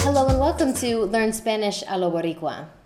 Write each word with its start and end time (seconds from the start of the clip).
Hello 0.00 0.28
and 0.28 0.38
welcome 0.38 0.74
to 0.74 1.06
Learn 1.06 1.32
Spanish 1.32 1.82
a 1.88 1.96
lo 1.96 2.10
Boricua. 2.10 2.83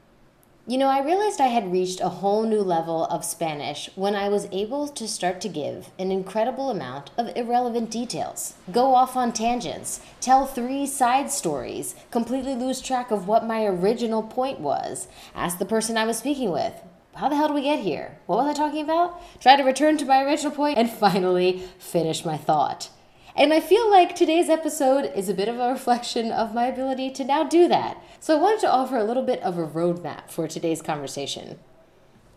You 0.69 0.77
know, 0.77 0.89
I 0.89 1.03
realized 1.03 1.41
I 1.41 1.47
had 1.47 1.73
reached 1.73 2.03
a 2.03 2.11
whole 2.11 2.43
new 2.43 2.61
level 2.61 3.07
of 3.07 3.25
Spanish 3.25 3.89
when 3.95 4.15
I 4.15 4.29
was 4.29 4.49
able 4.53 4.87
to 4.87 5.09
start 5.09 5.41
to 5.41 5.49
give 5.49 5.89
an 5.99 6.13
incredible 6.13 6.69
amount 6.69 7.11
of 7.17 7.35
irrelevant 7.35 7.91
details, 7.91 8.53
go 8.71 8.95
off 8.95 9.17
on 9.17 9.33
tangents, 9.33 10.03
tell 10.21 10.45
three 10.45 10.85
side 10.85 11.31
stories, 11.31 11.95
completely 12.11 12.55
lose 12.55 12.83
track 12.83 13.11
of 13.11 13.27
what 13.27 13.47
my 13.47 13.65
original 13.65 14.23
point 14.23 14.61
was, 14.61 15.09
ask 15.35 15.57
the 15.57 15.65
person 15.65 15.97
I 15.97 16.05
was 16.05 16.19
speaking 16.19 16.51
with, 16.51 16.75
how 17.15 17.31
the 17.31 17.37
hell 17.37 17.49
did 17.49 17.55
we 17.55 17.63
get 17.63 17.79
here? 17.79 18.19
What 18.27 18.37
was 18.37 18.49
I 18.49 18.53
talking 18.53 18.85
about? 18.85 19.23
Try 19.41 19.57
to 19.57 19.65
return 19.65 19.97
to 19.97 20.05
my 20.05 20.23
original 20.23 20.53
point 20.53 20.77
and 20.77 20.91
finally 20.91 21.63
finish 21.79 22.27
my 22.27 22.37
thought. 22.37 22.91
And 23.39 23.55
I 23.55 23.61
feel 23.61 23.89
like 23.89 24.17
today's 24.17 24.49
episode 24.49 25.13
is 25.15 25.29
a 25.29 25.33
bit 25.33 25.47
of 25.47 25.61
a 25.61 25.71
reflection 25.71 26.33
of 26.33 26.55
my 26.55 26.67
ability 26.67 27.13
to 27.13 27.25
now 27.25 27.45
do 27.45 27.69
that. 27.69 28.03
So 28.19 28.37
I 28.37 28.41
wanted 28.41 28.59
to 28.63 28.71
offer 28.73 28.97
a 28.97 29.05
little 29.05 29.23
bit 29.23 29.41
of 29.45 29.57
a 29.57 29.65
roadmap 29.65 30.29
for 30.29 30.49
today's 30.49 30.83
conversation. 30.83 31.57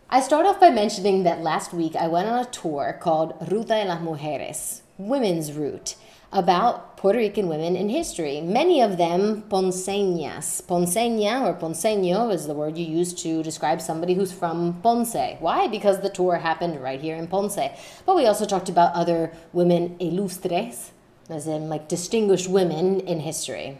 I 0.08 0.20
start 0.20 0.46
off 0.46 0.60
by 0.60 0.70
mentioning 0.70 1.24
that 1.24 1.40
last 1.40 1.74
week 1.74 1.96
I 1.96 2.06
went 2.06 2.28
on 2.28 2.38
a 2.38 2.48
tour 2.48 2.96
called 3.00 3.34
Ruta 3.50 3.82
de 3.82 3.84
las 3.84 4.00
Mujeres, 4.00 4.82
Women's 4.96 5.52
Route, 5.52 5.96
about 6.32 6.96
Puerto 6.96 7.18
Rican 7.18 7.48
women 7.48 7.76
in 7.76 7.88
history. 7.88 8.40
Many 8.40 8.80
of 8.80 8.96
them 8.96 9.42
ponceñas. 9.50 10.62
Ponceña 10.62 11.42
or 11.42 11.54
ponceño 11.54 12.32
is 12.32 12.46
the 12.46 12.54
word 12.54 12.78
you 12.78 12.86
use 12.86 13.12
to 13.22 13.42
describe 13.42 13.82
somebody 13.82 14.14
who's 14.14 14.32
from 14.32 14.80
Ponce. 14.82 15.36
Why? 15.40 15.66
Because 15.66 16.00
the 16.00 16.08
tour 16.08 16.36
happened 16.36 16.80
right 16.80 17.00
here 17.00 17.16
in 17.16 17.26
Ponce. 17.26 17.58
But 18.06 18.16
we 18.16 18.26
also 18.26 18.46
talked 18.46 18.70
about 18.70 18.94
other 18.94 19.32
women 19.52 19.96
ilustres, 19.98 20.91
as 21.28 21.46
in 21.46 21.68
like 21.68 21.88
distinguished 21.88 22.48
women 22.48 23.00
in 23.00 23.20
history. 23.20 23.78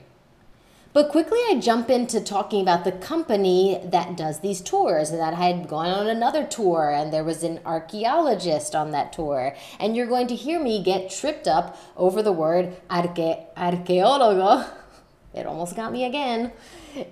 But 0.93 1.09
quickly 1.09 1.39
I 1.49 1.59
jump 1.59 1.89
into 1.89 2.21
talking 2.21 2.61
about 2.61 2.85
the 2.85 2.93
company 2.93 3.81
that 3.83 4.15
does 4.15 4.41
these 4.41 4.61
tours 4.61 5.09
and 5.09 5.19
that 5.21 5.33
I 5.33 5.49
had 5.49 5.67
gone 5.67 5.89
on 5.89 6.07
another 6.07 6.45
tour 6.45 6.91
and 6.91 7.11
there 7.11 7.25
was 7.25 7.43
an 7.43 7.61
archaeologist 7.65 8.75
on 8.75 8.91
that 8.91 9.11
tour. 9.11 9.57
And 9.81 9.97
you're 9.97 10.07
going 10.07 10.27
to 10.27 10.35
hear 10.35 10.63
me 10.63 10.83
get 10.83 11.11
tripped 11.11 11.49
up 11.49 11.79
over 11.97 12.23
the 12.23 12.33
word 12.33 12.77
arque- 12.91 13.55
arqueólogo. 13.57 14.69
It 15.35 15.47
almost 15.47 15.75
got 15.77 15.93
me 15.93 16.05
again 16.05 16.53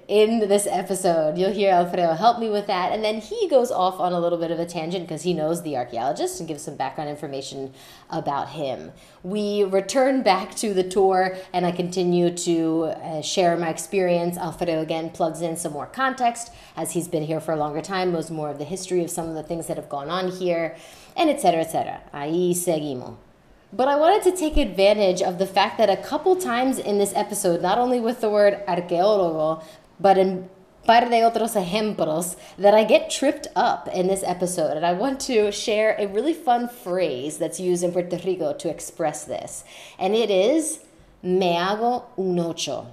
in 0.07 0.41
this 0.41 0.67
episode. 0.67 1.39
You'll 1.39 1.53
hear 1.53 1.73
Alfredo 1.73 2.13
help 2.13 2.39
me 2.39 2.51
with 2.51 2.67
that. 2.67 2.93
And 2.93 3.03
then 3.03 3.19
he 3.19 3.49
goes 3.49 3.71
off 3.71 3.99
on 3.99 4.13
a 4.13 4.21
little 4.21 4.37
bit 4.37 4.51
of 4.51 4.59
a 4.59 4.67
tangent 4.67 5.07
because 5.07 5.23
he 5.23 5.33
knows 5.33 5.63
the 5.63 5.77
archaeologist 5.77 6.39
and 6.39 6.47
gives 6.47 6.63
some 6.63 6.77
background 6.77 7.09
information 7.09 7.73
about 8.11 8.51
him. 8.51 8.93
We 9.23 9.65
return 9.65 10.23
back 10.23 10.55
to 10.57 10.75
the 10.75 10.85
tour 10.85 11.37
and 11.55 11.65
I 11.65 11.73
continue 11.73 12.31
to 12.37 12.85
uh, 12.85 13.23
share 13.23 13.57
my 13.57 13.71
experience. 13.71 14.37
Alfredo 14.37 14.83
again 14.83 15.09
plugs 15.11 15.41
in 15.41 15.57
some 15.57 15.73
more 15.73 15.87
context 15.87 16.53
as 16.77 16.93
he's 16.93 17.09
been 17.09 17.23
here 17.23 17.41
for 17.41 17.53
a 17.53 17.57
longer 17.57 17.81
time, 17.81 18.13
knows 18.13 18.31
more 18.31 18.51
of 18.51 18.59
the 18.59 18.65
history 18.65 19.03
of 19.03 19.11
some 19.11 19.29
of 19.29 19.35
the 19.35 19.43
things 19.43 19.67
that 19.69 19.79
have 19.79 19.89
gone 19.89 20.11
on 20.11 20.31
here, 20.31 20.77
and 21.17 21.31
etc. 21.31 21.63
etc. 21.63 22.01
Ahí 22.13 22.55
seguimos. 22.55 23.30
But 23.73 23.87
I 23.87 23.95
wanted 23.95 24.25
to 24.25 24.37
take 24.37 24.57
advantage 24.57 25.23
of 25.23 25.39
the 25.39 25.47
fact 25.47 25.79
that 25.79 25.89
a 25.89 25.97
couple 25.97 26.35
times 26.35 26.79
in 26.79 26.99
this 26.99 27.13
episode, 27.15 27.63
not 27.63 27.79
only 27.79 28.01
with 28.01 28.21
the 28.21 28.29
word 28.29 28.67
arqueólogo, 28.67 29.63
but 30.01 30.19
in 30.19 30.49
par 30.85 31.03
de 31.03 31.21
otros 31.21 31.55
ejemplos, 31.55 32.35
that 32.59 32.75
I 32.75 32.83
get 32.83 33.11
tripped 33.11 33.47
up 33.55 33.87
in 33.89 34.09
this 34.09 34.25
episode. 34.25 34.77
And 34.77 34.85
I 34.85 34.93
want 34.93 35.21
to 35.21 35.53
share 35.53 35.95
a 36.01 36.09
really 36.09 36.35
fun 36.35 36.69
phrase 36.69 37.39
that's 37.39 37.61
used 37.61 37.85
in 37.85 37.93
Puerto 37.93 38.19
Rico 38.25 38.53
to 38.55 38.69
express 38.69 39.25
this. 39.25 39.63
And 40.01 40.17
it 40.17 40.31
is, 40.31 40.81
me 41.23 41.55
hago 41.55 42.07
un 42.19 42.41
ocho. 42.41 42.89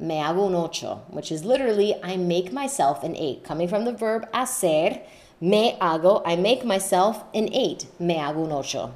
Me 0.00 0.16
hago 0.16 0.46
un 0.46 0.56
ocho, 0.56 1.02
which 1.10 1.30
is 1.30 1.44
literally, 1.44 1.94
I 2.02 2.16
make 2.16 2.52
myself 2.52 3.04
an 3.04 3.14
eight, 3.14 3.44
coming 3.44 3.68
from 3.68 3.84
the 3.84 3.92
verb 3.92 4.28
hacer. 4.32 5.00
Me 5.40 5.78
hago, 5.80 6.22
I 6.26 6.34
make 6.34 6.64
myself 6.64 7.22
an 7.32 7.48
eight. 7.52 7.86
Me 8.00 8.16
hago 8.16 8.44
un 8.44 8.50
ocho. 8.50 8.92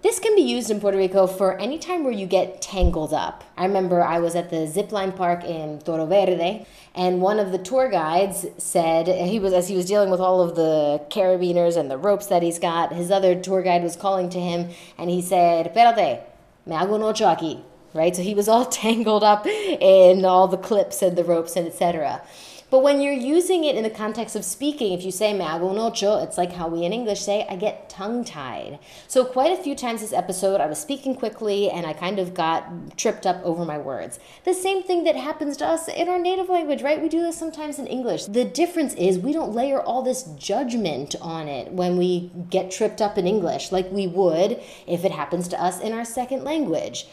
This 0.00 0.20
can 0.20 0.36
be 0.36 0.42
used 0.42 0.70
in 0.70 0.78
Puerto 0.78 0.96
Rico 0.96 1.26
for 1.26 1.58
any 1.58 1.76
time 1.76 2.04
where 2.04 2.12
you 2.12 2.24
get 2.24 2.62
tangled 2.62 3.12
up. 3.12 3.42
I 3.56 3.64
remember 3.64 4.00
I 4.00 4.20
was 4.20 4.36
at 4.36 4.48
the 4.48 4.58
zipline 4.58 5.16
park 5.16 5.42
in 5.42 5.80
Toro 5.80 6.06
Verde, 6.06 6.64
and 6.94 7.20
one 7.20 7.40
of 7.40 7.50
the 7.50 7.58
tour 7.58 7.88
guides 7.90 8.46
said 8.58 9.08
he 9.08 9.40
was 9.40 9.52
as 9.52 9.66
he 9.66 9.74
was 9.74 9.86
dealing 9.86 10.10
with 10.10 10.20
all 10.20 10.40
of 10.40 10.54
the 10.54 11.02
carabiners 11.10 11.76
and 11.76 11.90
the 11.90 11.98
ropes 11.98 12.26
that 12.26 12.44
he's 12.44 12.60
got. 12.60 12.92
His 12.92 13.10
other 13.10 13.34
tour 13.34 13.60
guide 13.60 13.82
was 13.82 13.96
calling 13.96 14.30
to 14.30 14.38
him, 14.38 14.70
and 14.96 15.10
he 15.10 15.20
said, 15.20 15.74
"Espérate, 15.74 16.20
me 16.64 16.76
hago 16.76 16.94
un 16.94 17.02
ocho 17.02 17.24
aquí." 17.24 17.62
Right, 17.92 18.14
so 18.14 18.22
he 18.22 18.34
was 18.34 18.48
all 18.48 18.66
tangled 18.84 19.24
up 19.24 19.46
in 19.46 20.24
all 20.24 20.46
the 20.46 20.58
clips 20.58 21.02
and 21.02 21.18
the 21.18 21.24
ropes 21.24 21.56
and 21.56 21.66
etc. 21.66 22.22
But 22.70 22.82
when 22.82 23.00
you're 23.00 23.14
using 23.14 23.64
it 23.64 23.76
in 23.76 23.82
the 23.82 23.90
context 23.90 24.36
of 24.36 24.44
speaking, 24.44 24.92
if 24.92 25.02
you 25.02 25.10
say 25.10 25.32
me 25.32 25.44
hago 25.44 25.70
un 25.70 25.78
ocho, 25.78 26.18
it's 26.22 26.36
like 26.36 26.52
how 26.52 26.68
we 26.68 26.84
in 26.84 26.92
English 26.92 27.22
say, 27.22 27.46
I 27.48 27.56
get 27.56 27.88
tongue 27.88 28.24
tied. 28.24 28.78
So, 29.06 29.24
quite 29.24 29.58
a 29.58 29.62
few 29.62 29.74
times 29.74 30.02
this 30.02 30.12
episode, 30.12 30.60
I 30.60 30.66
was 30.66 30.78
speaking 30.78 31.14
quickly 31.14 31.70
and 31.70 31.86
I 31.86 31.94
kind 31.94 32.18
of 32.18 32.34
got 32.34 32.96
tripped 32.98 33.26
up 33.26 33.40
over 33.42 33.64
my 33.64 33.78
words. 33.78 34.20
The 34.44 34.52
same 34.52 34.82
thing 34.82 35.04
that 35.04 35.16
happens 35.16 35.56
to 35.58 35.66
us 35.66 35.88
in 35.88 36.08
our 36.08 36.18
native 36.18 36.50
language, 36.50 36.82
right? 36.82 37.00
We 37.00 37.08
do 37.08 37.22
this 37.22 37.38
sometimes 37.38 37.78
in 37.78 37.86
English. 37.86 38.26
The 38.26 38.44
difference 38.44 38.92
is 38.94 39.18
we 39.18 39.32
don't 39.32 39.54
layer 39.54 39.80
all 39.80 40.02
this 40.02 40.24
judgment 40.36 41.14
on 41.22 41.48
it 41.48 41.72
when 41.72 41.96
we 41.96 42.30
get 42.50 42.70
tripped 42.70 43.00
up 43.00 43.16
in 43.16 43.26
English, 43.26 43.72
like 43.72 43.90
we 43.90 44.06
would 44.06 44.60
if 44.86 45.06
it 45.06 45.12
happens 45.12 45.48
to 45.48 45.62
us 45.62 45.80
in 45.80 45.94
our 45.94 46.04
second 46.04 46.44
language 46.44 47.06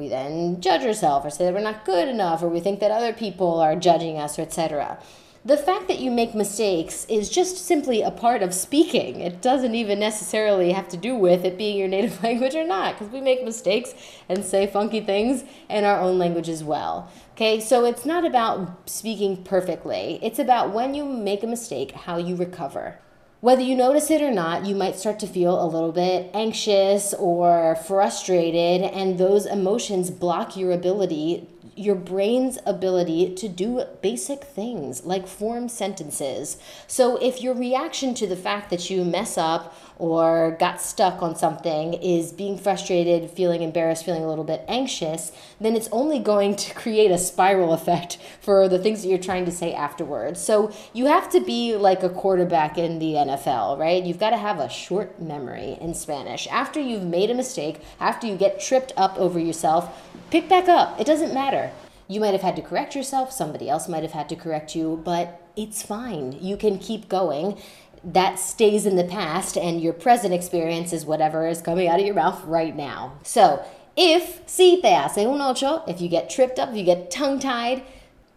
we 0.00 0.08
then 0.08 0.60
judge 0.60 0.82
ourselves 0.82 1.26
or 1.26 1.30
say 1.30 1.44
that 1.44 1.52
we're 1.52 1.60
not 1.60 1.84
good 1.84 2.08
enough 2.08 2.42
or 2.42 2.48
we 2.48 2.58
think 2.58 2.80
that 2.80 2.90
other 2.90 3.12
people 3.12 3.60
are 3.60 3.76
judging 3.76 4.16
us 4.18 4.38
or 4.38 4.42
etc 4.42 4.98
the 5.42 5.56
fact 5.56 5.88
that 5.88 6.00
you 6.00 6.10
make 6.10 6.34
mistakes 6.34 7.06
is 7.08 7.30
just 7.30 7.56
simply 7.56 8.02
a 8.02 8.10
part 8.10 8.42
of 8.42 8.52
speaking. 8.52 9.22
It 9.22 9.40
doesn't 9.40 9.74
even 9.74 9.98
necessarily 9.98 10.72
have 10.72 10.86
to 10.88 10.98
do 10.98 11.16
with 11.16 11.46
it 11.46 11.56
being 11.56 11.78
your 11.78 11.88
native 11.88 12.22
language 12.22 12.54
or 12.54 12.66
not 12.66 12.98
because 12.98 13.10
we 13.10 13.22
make 13.22 13.42
mistakes 13.42 13.94
and 14.28 14.44
say 14.44 14.66
funky 14.66 15.00
things 15.00 15.44
in 15.70 15.84
our 15.84 15.98
own 15.98 16.18
language 16.18 16.50
as 16.50 16.62
well. 16.62 17.10
Okay 17.32 17.58
so 17.58 17.86
it's 17.86 18.04
not 18.04 18.26
about 18.26 18.88
speaking 18.88 19.42
perfectly. 19.42 20.18
It's 20.20 20.38
about 20.38 20.74
when 20.74 20.92
you 20.92 21.06
make 21.06 21.42
a 21.42 21.46
mistake 21.46 21.92
how 21.92 22.18
you 22.18 22.36
recover 22.36 22.98
whether 23.40 23.62
you 23.62 23.74
notice 23.74 24.10
it 24.10 24.20
or 24.20 24.30
not, 24.30 24.66
you 24.66 24.74
might 24.74 24.96
start 24.96 25.18
to 25.20 25.26
feel 25.26 25.62
a 25.62 25.64
little 25.64 25.92
bit 25.92 26.30
anxious 26.34 27.14
or 27.14 27.76
frustrated, 27.86 28.82
and 28.82 29.18
those 29.18 29.46
emotions 29.46 30.10
block 30.10 30.56
your 30.56 30.72
ability, 30.72 31.48
your 31.76 31.94
brain's 31.94 32.58
ability 32.66 33.34
to 33.34 33.48
do 33.48 33.84
basic 34.02 34.44
things 34.44 35.04
like 35.04 35.26
form 35.26 35.68
sentences. 35.68 36.58
So, 36.86 37.16
if 37.16 37.42
your 37.42 37.54
reaction 37.54 38.14
to 38.14 38.26
the 38.26 38.36
fact 38.36 38.70
that 38.70 38.90
you 38.90 39.04
mess 39.04 39.38
up 39.38 39.74
or 40.00 40.56
got 40.58 40.80
stuck 40.80 41.22
on 41.22 41.36
something 41.36 41.92
is 41.94 42.32
being 42.32 42.56
frustrated, 42.56 43.30
feeling 43.30 43.62
embarrassed, 43.62 44.04
feeling 44.04 44.24
a 44.24 44.28
little 44.28 44.44
bit 44.44 44.64
anxious, 44.66 45.30
then 45.60 45.76
it's 45.76 45.88
only 45.92 46.18
going 46.18 46.56
to 46.56 46.74
create 46.82 47.10
a 47.10 47.18
spiral 47.18 47.74
effect 47.74 48.18
for 48.40 48.68
the 48.68 48.78
things 48.78 49.02
that 49.02 49.08
you're 49.08 49.18
trying 49.18 49.44
to 49.44 49.52
say 49.52 49.74
afterwards. 49.74 50.40
So 50.40 50.72
you 50.94 51.06
have 51.06 51.30
to 51.30 51.40
be 51.40 51.76
like 51.76 52.02
a 52.02 52.08
quarterback 52.08 52.78
in 52.78 52.98
the 52.98 53.12
NFL, 53.12 53.78
right? 53.78 54.02
You've 54.02 54.18
got 54.18 54.30
to 54.30 54.38
have 54.38 54.58
a 54.58 54.70
short 54.70 55.20
memory 55.20 55.76
in 55.80 55.92
Spanish. 55.92 56.48
After 56.48 56.80
you've 56.80 57.04
made 57.04 57.30
a 57.30 57.34
mistake, 57.34 57.80
after 58.00 58.26
you 58.26 58.36
get 58.36 58.60
tripped 58.60 58.92
up 58.96 59.18
over 59.18 59.38
yourself, 59.38 60.10
pick 60.30 60.48
back 60.48 60.68
up. 60.68 60.98
It 60.98 61.06
doesn't 61.06 61.34
matter. 61.34 61.69
You 62.10 62.18
might 62.18 62.32
have 62.32 62.42
had 62.42 62.56
to 62.56 62.62
correct 62.62 62.96
yourself, 62.96 63.30
somebody 63.30 63.70
else 63.70 63.88
might 63.88 64.02
have 64.02 64.10
had 64.10 64.28
to 64.30 64.34
correct 64.34 64.74
you, 64.74 65.00
but 65.04 65.48
it's 65.54 65.80
fine. 65.80 66.36
You 66.40 66.56
can 66.56 66.76
keep 66.76 67.08
going 67.08 67.56
that 68.02 68.40
stays 68.40 68.84
in 68.84 68.96
the 68.96 69.04
past 69.04 69.56
and 69.56 69.80
your 69.80 69.92
present 69.92 70.34
experience 70.34 70.92
is 70.92 71.06
whatever 71.06 71.46
is 71.46 71.62
coming 71.62 71.86
out 71.86 72.00
of 72.00 72.04
your 72.04 72.16
mouth 72.16 72.42
right 72.46 72.74
now. 72.74 73.12
So, 73.22 73.64
if 73.96 74.40
si 74.46 74.82
te 74.82 74.88
hace 74.88 75.18
un 75.18 75.40
ocho, 75.40 75.84
if 75.86 76.00
you 76.00 76.08
get 76.08 76.28
tripped 76.28 76.58
up, 76.58 76.70
if 76.70 76.76
you 76.76 76.82
get 76.82 77.12
tongue 77.12 77.38
tied, 77.38 77.84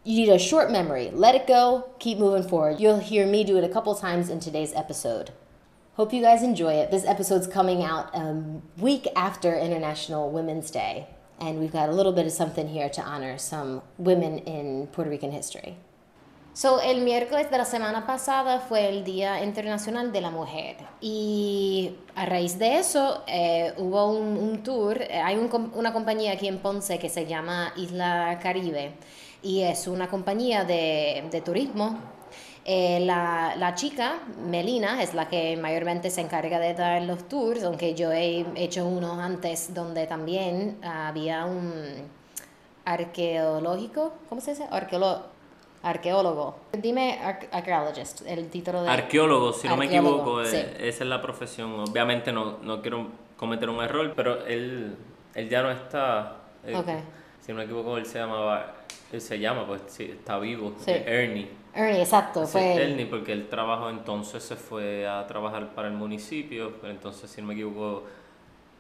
you 0.04 0.18
need 0.18 0.30
a 0.30 0.38
short 0.38 0.70
memory. 0.70 1.10
Let 1.12 1.34
it 1.34 1.48
go, 1.48 1.90
keep 1.98 2.20
moving 2.20 2.48
forward. 2.48 2.80
You'll 2.80 3.00
hear 3.00 3.26
me 3.26 3.44
do 3.44 3.58
it 3.58 3.64
a 3.64 3.70
couple 3.70 3.96
times 3.96 4.30
in 4.30 4.40
today's 4.40 4.74
episode. 4.76 5.32
Hope 5.96 6.14
you 6.14 6.22
guys 6.22 6.44
enjoy 6.44 6.74
it. 6.74 6.92
This 6.92 7.06
episode's 7.06 7.48
coming 7.48 7.82
out 7.82 8.14
a 8.14 8.62
week 8.78 9.08
after 9.16 9.58
International 9.58 10.30
Women's 10.30 10.70
Day, 10.70 11.08
and 11.48 11.60
we've 11.60 11.72
got 11.72 11.90
a 11.90 11.92
little 11.92 12.14
bit 12.14 12.26
of 12.26 12.32
something 12.32 12.68
here 12.68 12.90
to 12.90 13.02
honor 13.02 13.38
some 13.38 13.82
women 13.98 14.40
in 14.40 14.88
Puerto 14.88 15.10
Rican 15.10 15.32
history. 15.32 15.76
So, 16.56 16.80
el 16.80 17.02
miércoles 17.02 17.50
de 17.50 17.58
la 17.58 17.66
semana 17.66 18.06
pasada 18.06 18.60
fue 18.60 18.88
el 18.88 19.04
Día 19.04 19.44
Internacional 19.44 20.12
de 20.12 20.22
la 20.22 20.30
Mujer 20.30 20.78
y 21.02 21.96
a 22.16 22.28
raíz 22.28 22.60
de 22.60 22.78
eso 22.78 23.24
eh, 23.26 23.74
hubo 23.78 24.12
un, 24.12 24.62
tour, 24.62 25.02
eh, 25.02 25.20
hay 25.20 25.36
un 25.38 25.72
una 25.74 25.92
compañía 25.92 26.34
aquí 26.34 26.48
en 26.48 26.60
Ponce 26.60 27.00
que 27.00 27.10
se 27.10 27.26
llama 27.26 27.74
Isla 27.76 28.40
Caribe 28.40 28.92
y 29.42 29.62
es 29.62 29.88
una 29.88 30.08
compañía 30.08 30.64
de, 30.64 31.24
de 31.32 31.42
turismo. 31.42 31.98
Eh, 32.66 33.02
la, 33.02 33.56
la 33.58 33.76
chica, 33.76 34.20
Melina, 34.50 35.04
es 35.04 35.14
la 35.14 35.28
que 35.28 35.58
mayormente 35.58 36.10
se 36.10 36.22
encarga 36.22 36.60
de 36.60 36.74
dar 36.74 37.02
los 37.02 37.28
tours, 37.28 37.62
aunque 37.64 37.94
yo 37.94 38.12
he 38.14 38.46
hecho 38.56 38.86
uno 38.88 39.20
antes 39.22 39.74
donde 39.74 40.08
también 40.08 40.78
había 40.82 41.44
un 41.46 41.74
arqueológico, 42.86 44.14
¿cómo 44.30 44.42
se 44.42 44.52
dice? 44.52 44.66
Arqueolo- 44.70 45.24
arqueólogo. 45.84 46.56
Dime 46.74 47.20
ar- 47.22 47.48
archaeologist, 47.52 48.22
el 48.26 48.50
título 48.50 48.84
de... 48.84 48.90
Arqueólogo, 48.90 49.52
si 49.54 49.68
no 49.68 49.76
me 49.78 49.86
equivoco, 49.86 50.42
eh, 50.42 50.46
sí. 50.46 50.58
esa 50.80 51.04
es 51.04 51.10
la 51.10 51.22
profesión. 51.22 51.80
Obviamente 51.82 52.32
no, 52.32 52.60
no 52.62 52.82
quiero 52.82 53.08
cometer 53.38 53.70
un 53.70 53.84
error, 53.84 54.14
pero 54.16 54.46
él, 54.46 54.96
él 55.36 55.50
ya 55.50 55.62
no 55.62 55.72
está. 55.72 56.38
eh, 56.66 56.76
Ok. 56.78 56.88
Si 57.46 57.52
no 57.52 57.58
me 57.60 57.66
equivoco, 57.66 57.98
él 57.98 58.06
se 58.06 58.20
llamaba. 58.20 58.74
Él 59.12 59.22
se 59.22 59.38
llama, 59.40 59.68
pues 59.68 59.82
sí, 59.88 60.06
está 60.06 60.40
vivo. 60.40 60.74
Sí. 60.80 60.92
eh, 60.92 61.04
Ernie. 61.06 61.48
Ernie, 61.76 62.02
exacto, 62.02 62.46
Sí, 62.46 62.52
fue... 62.54 62.76
Ernie, 62.84 63.06
porque 63.06 63.32
él 63.34 63.48
trabajó 63.50 63.90
entonces, 63.90 64.42
se 64.44 64.56
fue 64.56 65.08
a 65.08 65.26
trabajar 65.28 65.74
para 65.76 65.88
el 65.88 65.94
municipio, 65.94 66.74
pero 66.82 66.92
entonces, 66.94 67.30
si 67.30 67.42
no 67.42 67.48
me 67.48 67.54
equivoco, 67.54 68.04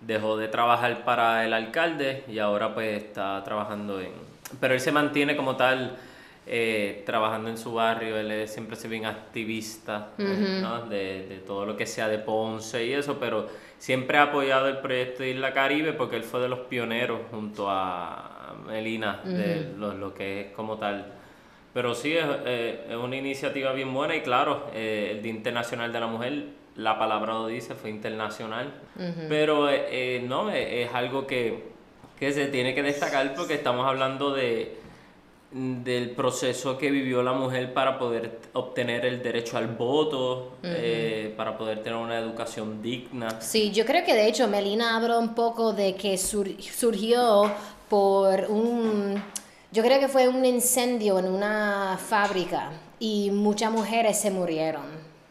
dejó 0.01 0.38
de 0.38 0.48
trabajar 0.48 1.04
para 1.06 1.45
el 1.45 1.54
alcalde 1.54 2.24
y 2.27 2.39
ahora 2.39 2.74
pues 2.74 3.04
está 3.04 3.42
trabajando 3.44 4.00
en... 4.00 4.12
Pero 4.60 4.74
él 4.74 4.80
se 4.80 4.92
mantiene 4.92 5.36
como 5.36 5.56
tal, 5.56 5.98
eh, 6.45 7.04
trabajando 7.06 7.50
en 7.50 7.57
su 7.57 7.74
barrio, 7.74 8.18
él 8.18 8.31
es- 8.31 8.54
siempre 8.54 8.75
se 8.75 8.88
bien 8.88 9.06
activista 9.06 10.09
eh, 10.18 10.59
¿no? 10.62 10.86
de, 10.88 11.27
de 11.27 11.38
todo 11.45 11.66
lo 11.66 11.77
que 11.77 11.86
sea 11.88 12.07
de 12.07 12.19
Ponce 12.19 12.86
y 12.86 12.94
eso, 12.94 13.18
pero 13.19 13.48
siempre 13.83 14.18
ha 14.18 14.24
apoyado 14.24 14.69
el 14.69 14.77
proyecto 14.77 15.24
de 15.24 15.31
Isla 15.31 15.51
Caribe 15.51 15.91
porque 15.91 16.15
él 16.15 16.24
fue 16.24 16.39
de 16.39 16.47
los 16.47 16.59
pioneros 16.59 17.19
junto 17.30 17.69
a 17.69 18.56
Melina, 18.65 19.19
de 19.25 19.74
lo, 19.77 19.94
lo 19.94 20.13
que 20.13 20.39
es 20.39 20.51
como 20.53 20.77
tal. 20.77 21.06
Pero 21.74 21.94
sí, 21.94 22.15
es, 22.15 22.24
eh, 22.45 22.88
es 22.89 22.95
una 22.95 23.18
iniciativa 23.18 23.74
bien 23.74 23.94
buena 23.94 24.15
y 24.15 24.21
claro, 24.21 24.69
eh, 24.74 25.09
el 25.12 25.21
Día 25.21 25.33
Internacional 25.33 25.91
de 25.91 26.00
la 26.00 26.07
Mujer, 26.07 26.45
la 26.77 26.97
palabra 26.97 27.33
lo 27.33 27.47
dice, 27.47 27.75
fue 27.75 27.89
internacional. 27.89 28.71
Pero 29.27 29.69
eh, 29.69 29.88
eh, 29.89 30.24
no, 30.25 30.50
eh, 30.50 30.83
es 30.83 30.94
algo 30.94 31.27
que, 31.27 31.65
que 32.18 32.31
se 32.31 32.45
tiene 32.47 32.74
que 32.74 32.83
destacar 32.83 33.33
porque 33.35 33.56
estamos 33.56 33.85
hablando 33.85 34.33
de 34.33 34.77
del 35.54 36.12
proceso 36.12 36.78
que 36.80 36.90
vivió 36.90 37.22
la 37.22 37.34
mujer 37.34 37.74
para 37.74 38.00
poder 38.00 38.40
obtener 38.54 39.06
el 39.06 39.22
derecho 39.22 39.58
al 39.58 39.68
voto, 39.68 40.54
eh, 40.64 41.34
para 41.38 41.56
poder 41.58 41.84
tener 41.84 42.00
una 42.00 42.18
educación 42.18 42.82
digna. 42.82 43.40
Sí, 43.40 43.72
yo 43.72 43.86
creo 43.86 44.04
que 44.04 44.16
de 44.16 44.28
hecho 44.28 44.48
Melina 44.48 44.96
habló 44.98 45.20
un 45.20 45.36
poco 45.36 45.72
de 45.74 45.94
que 45.96 46.18
sur- 46.18 46.50
surgió 46.60 47.52
por 47.88 48.46
un, 48.50 49.22
yo 49.72 49.84
creo 49.84 50.00
que 50.00 50.08
fue 50.08 50.28
un 50.28 50.44
incendio 50.44 51.20
en 51.20 51.28
una 51.28 52.00
fábrica 52.04 52.72
y 53.00 53.30
muchas 53.32 53.72
mujeres 53.72 54.20
se 54.20 54.32
murieron, 54.32 54.86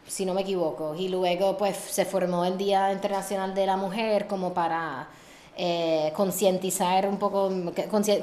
si 0.07 0.25
no 0.25 0.33
me 0.33 0.41
equivoco, 0.41 0.95
y 0.95 1.09
luego 1.09 1.57
pues 1.57 1.75
se 1.75 2.05
formó 2.05 2.45
el 2.45 2.57
Día 2.57 2.93
Internacional 2.93 3.53
de 3.53 3.65
la 3.65 3.75
Mujer 3.75 4.27
como 4.27 4.53
para 4.53 5.09
eh, 5.55 6.11
concientizar 6.15 7.07
un 7.07 7.17
poco, 7.17 7.51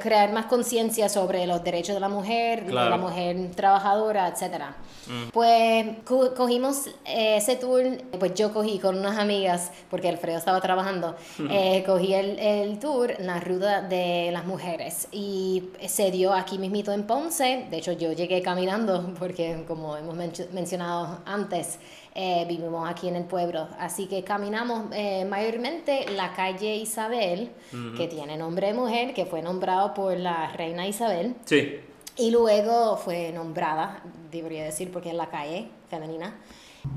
crear 0.00 0.32
más 0.32 0.46
conciencia 0.46 1.08
sobre 1.08 1.46
los 1.46 1.62
derechos 1.62 1.94
de 1.94 2.00
la 2.00 2.08
mujer, 2.08 2.64
de 2.64 2.70
Claro. 2.70 2.90
la 2.90 2.96
mujer 2.96 3.50
trabajadora, 3.54 4.28
etcétera. 4.28 4.74
Pues 5.32 5.86
co- 6.04 6.34
cogimos 6.34 6.86
eh, 7.04 7.36
ese 7.36 7.56
tour, 7.56 7.82
pues 8.18 8.34
yo 8.34 8.52
cogí 8.52 8.78
con 8.78 8.98
unas 8.98 9.18
amigas, 9.18 9.72
porque 9.90 10.08
Alfredo 10.08 10.38
estaba 10.38 10.60
trabajando, 10.60 11.16
eh, 11.50 11.82
cogí 11.84 12.14
el, 12.14 12.38
el 12.38 12.78
tour, 12.78 13.14
la 13.18 13.40
ruta 13.40 13.82
de 13.82 14.30
las 14.32 14.44
mujeres, 14.44 15.08
y 15.10 15.64
se 15.88 16.10
dio 16.10 16.32
aquí 16.32 16.58
mismito 16.58 16.92
en 16.92 17.04
Ponce, 17.04 17.66
de 17.70 17.76
hecho 17.78 17.92
yo 17.92 18.12
llegué 18.12 18.40
caminando, 18.42 19.12
porque 19.18 19.64
como 19.66 19.96
hemos 19.96 20.14
mencio- 20.16 20.46
mencionado 20.52 21.18
antes, 21.26 21.78
eh, 22.14 22.44
vivimos 22.48 22.88
aquí 22.88 23.08
en 23.08 23.16
el 23.16 23.24
pueblo, 23.24 23.68
así 23.78 24.06
que 24.06 24.24
caminamos 24.24 24.86
eh, 24.92 25.24
mayormente 25.24 26.06
la 26.10 26.32
calle 26.32 26.76
Isabel, 26.76 27.50
que 27.96 28.08
tiene 28.08 28.36
nombre 28.36 28.68
de 28.68 28.74
mujer, 28.74 29.14
que 29.14 29.26
fue 29.26 29.42
nombrado 29.42 29.94
por 29.94 30.16
la 30.16 30.52
reina 30.52 30.86
Isabel, 30.86 31.36
Sí, 31.44 31.80
y 32.16 32.30
luego 32.30 32.96
fue 32.96 33.32
nombrada, 33.32 34.02
debería 34.30 34.64
decir, 34.64 34.90
porque 34.92 35.10
es 35.10 35.14
la 35.14 35.30
calle 35.30 35.68
femenina. 35.88 36.36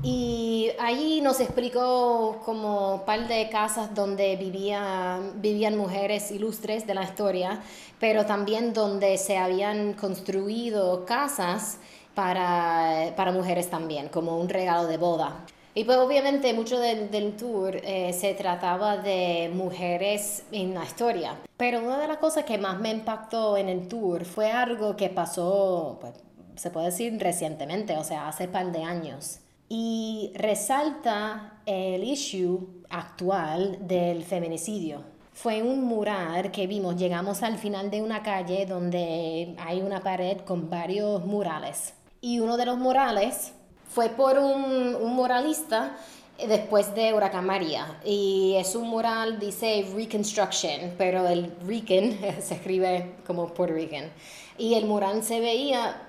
Y 0.02 0.70
allí 0.78 1.20
nos 1.20 1.40
explicó 1.40 2.40
como 2.44 2.96
un 2.96 3.04
par 3.04 3.28
de 3.28 3.48
casas 3.50 3.94
donde 3.94 4.36
vivían, 4.36 5.40
vivían 5.40 5.76
mujeres 5.76 6.30
ilustres 6.30 6.86
de 6.86 6.94
la 6.94 7.04
historia, 7.04 7.62
pero 8.00 8.24
también 8.26 8.72
donde 8.72 9.16
se 9.18 9.36
habían 9.36 9.92
construido 9.94 11.04
casas 11.04 11.78
para, 12.14 13.12
para 13.16 13.32
mujeres 13.32 13.70
también, 13.70 14.08
como 14.08 14.38
un 14.38 14.48
regalo 14.48 14.86
de 14.86 14.96
boda. 14.96 15.44
Y 15.76 15.82
pues 15.84 15.98
obviamente 15.98 16.54
mucho 16.54 16.78
del, 16.78 17.10
del 17.10 17.36
tour 17.36 17.76
eh, 17.82 18.12
se 18.12 18.32
trataba 18.34 18.96
de 18.96 19.50
mujeres 19.52 20.44
en 20.52 20.72
la 20.72 20.84
historia. 20.84 21.34
Pero 21.56 21.80
una 21.80 21.98
de 21.98 22.06
las 22.06 22.18
cosas 22.18 22.44
que 22.44 22.58
más 22.58 22.78
me 22.78 22.90
impactó 22.90 23.56
en 23.56 23.68
el 23.68 23.88
tour 23.88 24.24
fue 24.24 24.52
algo 24.52 24.94
que 24.94 25.08
pasó, 25.08 25.98
pues, 26.00 26.14
se 26.54 26.70
puede 26.70 26.86
decir 26.86 27.18
recientemente, 27.18 27.96
o 27.96 28.04
sea, 28.04 28.28
hace 28.28 28.46
par 28.46 28.70
de 28.70 28.84
años. 28.84 29.40
Y 29.68 30.30
resalta 30.36 31.54
el 31.66 32.04
issue 32.04 32.84
actual 32.88 33.78
del 33.80 34.22
feminicidio. 34.22 35.02
Fue 35.32 35.62
un 35.62 35.82
mural 35.82 36.52
que 36.52 36.68
vimos, 36.68 36.94
llegamos 36.94 37.42
al 37.42 37.58
final 37.58 37.90
de 37.90 38.00
una 38.00 38.22
calle 38.22 38.66
donde 38.66 39.56
hay 39.58 39.82
una 39.82 40.00
pared 40.00 40.38
con 40.42 40.70
varios 40.70 41.26
murales. 41.26 41.94
Y 42.24 42.40
uno 42.40 42.56
de 42.56 42.64
los 42.64 42.78
murales 42.78 43.52
fue 43.90 44.08
por 44.08 44.38
un, 44.38 44.94
un 44.94 45.14
muralista 45.14 45.94
eh, 46.38 46.48
después 46.48 46.94
de 46.94 47.12
Huracán 47.12 47.44
María. 47.44 47.98
Y 48.02 48.54
es 48.56 48.74
un 48.74 48.88
mural, 48.88 49.38
dice 49.38 49.86
Reconstruction, 49.94 50.94
pero 50.96 51.28
el 51.28 51.52
Recon 51.66 52.16
se 52.40 52.54
escribe 52.54 53.16
como 53.26 53.48
Puerto 53.52 53.74
Rican. 53.74 54.10
Y 54.56 54.72
el 54.72 54.86
mural 54.86 55.22
se 55.22 55.38
veía 55.40 56.00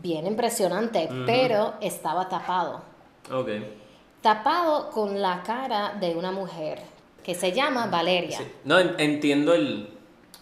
bien 0.00 0.24
impresionante, 0.28 1.08
pero 1.26 1.74
estaba 1.80 2.28
tapado. 2.28 2.82
ok. 3.32 3.48
Tapado 4.22 4.90
con 4.90 5.20
la 5.20 5.42
cara 5.42 5.94
de 5.98 6.14
una 6.14 6.30
mujer 6.30 6.78
que 7.24 7.34
se 7.34 7.50
llama 7.50 7.86
Valeria. 7.86 8.38
Sí. 8.38 8.44
No, 8.64 8.78
en- 8.78 8.94
entiendo 9.00 9.52
el. 9.54 9.88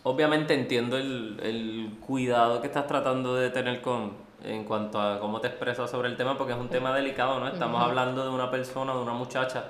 Obviamente 0.03 0.53
entiendo 0.53 0.99
el, 0.99 1.41
el 1.43 1.97
cuidado 2.07 2.61
que 2.61 2.67
estás 2.67 2.87
tratando 2.87 3.35
de 3.37 3.49
tener 3.51 3.81
con 3.81 4.28
en 4.45 4.65
cuanto 4.65 5.01
a 5.01 5.19
cómo 5.19 5.41
te 5.41 5.49
expresas 5.49 5.91
sobre 5.91 6.09
el 6.09 6.17
tema, 6.17 6.37
porque 6.37 6.53
es 6.53 6.59
un 6.59 6.69
tema 6.69 6.95
delicado, 6.95 7.41
¿no? 7.41 7.49
Estamos 7.49 7.83
hablando 7.83 8.25
de 8.25 8.31
una 8.31 8.51
persona, 8.51 8.95
de 8.95 9.01
una 9.01 9.13
muchacha 9.13 9.65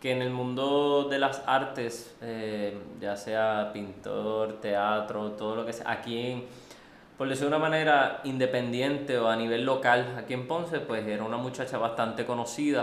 que 0.00 0.12
en 0.12 0.20
el 0.20 0.30
mundo 0.30 1.08
de 1.08 1.18
las 1.18 1.42
artes, 1.46 2.14
eh, 2.20 2.76
ya 3.00 3.16
sea 3.16 3.70
pintor, 3.72 4.60
teatro, 4.60 5.30
todo 5.30 5.56
lo 5.56 5.64
que 5.64 5.72
sea, 5.72 5.90
aquí 5.90 6.18
en, 6.18 6.44
por 7.16 7.26
decirlo 7.26 7.48
de 7.52 7.56
una 7.56 7.70
manera 7.70 8.20
independiente 8.24 9.16
o 9.18 9.28
a 9.28 9.36
nivel 9.36 9.64
local, 9.64 10.14
aquí 10.18 10.34
en 10.34 10.46
Ponce, 10.46 10.80
pues 10.80 11.06
era 11.06 11.24
una 11.24 11.38
muchacha 11.38 11.78
bastante 11.78 12.26
conocida, 12.26 12.82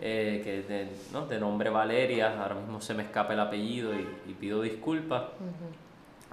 eh, 0.00 0.40
que 0.42 0.62
de, 0.62 0.88
¿no? 1.12 1.26
de 1.26 1.38
nombre 1.38 1.70
Valeria, 1.70 2.42
ahora 2.42 2.56
mismo 2.56 2.80
se 2.80 2.94
me 2.94 3.04
escapa 3.04 3.32
el 3.32 3.40
apellido 3.40 3.94
y, 3.94 4.08
y 4.26 4.34
pido 4.34 4.60
disculpas. 4.60 5.22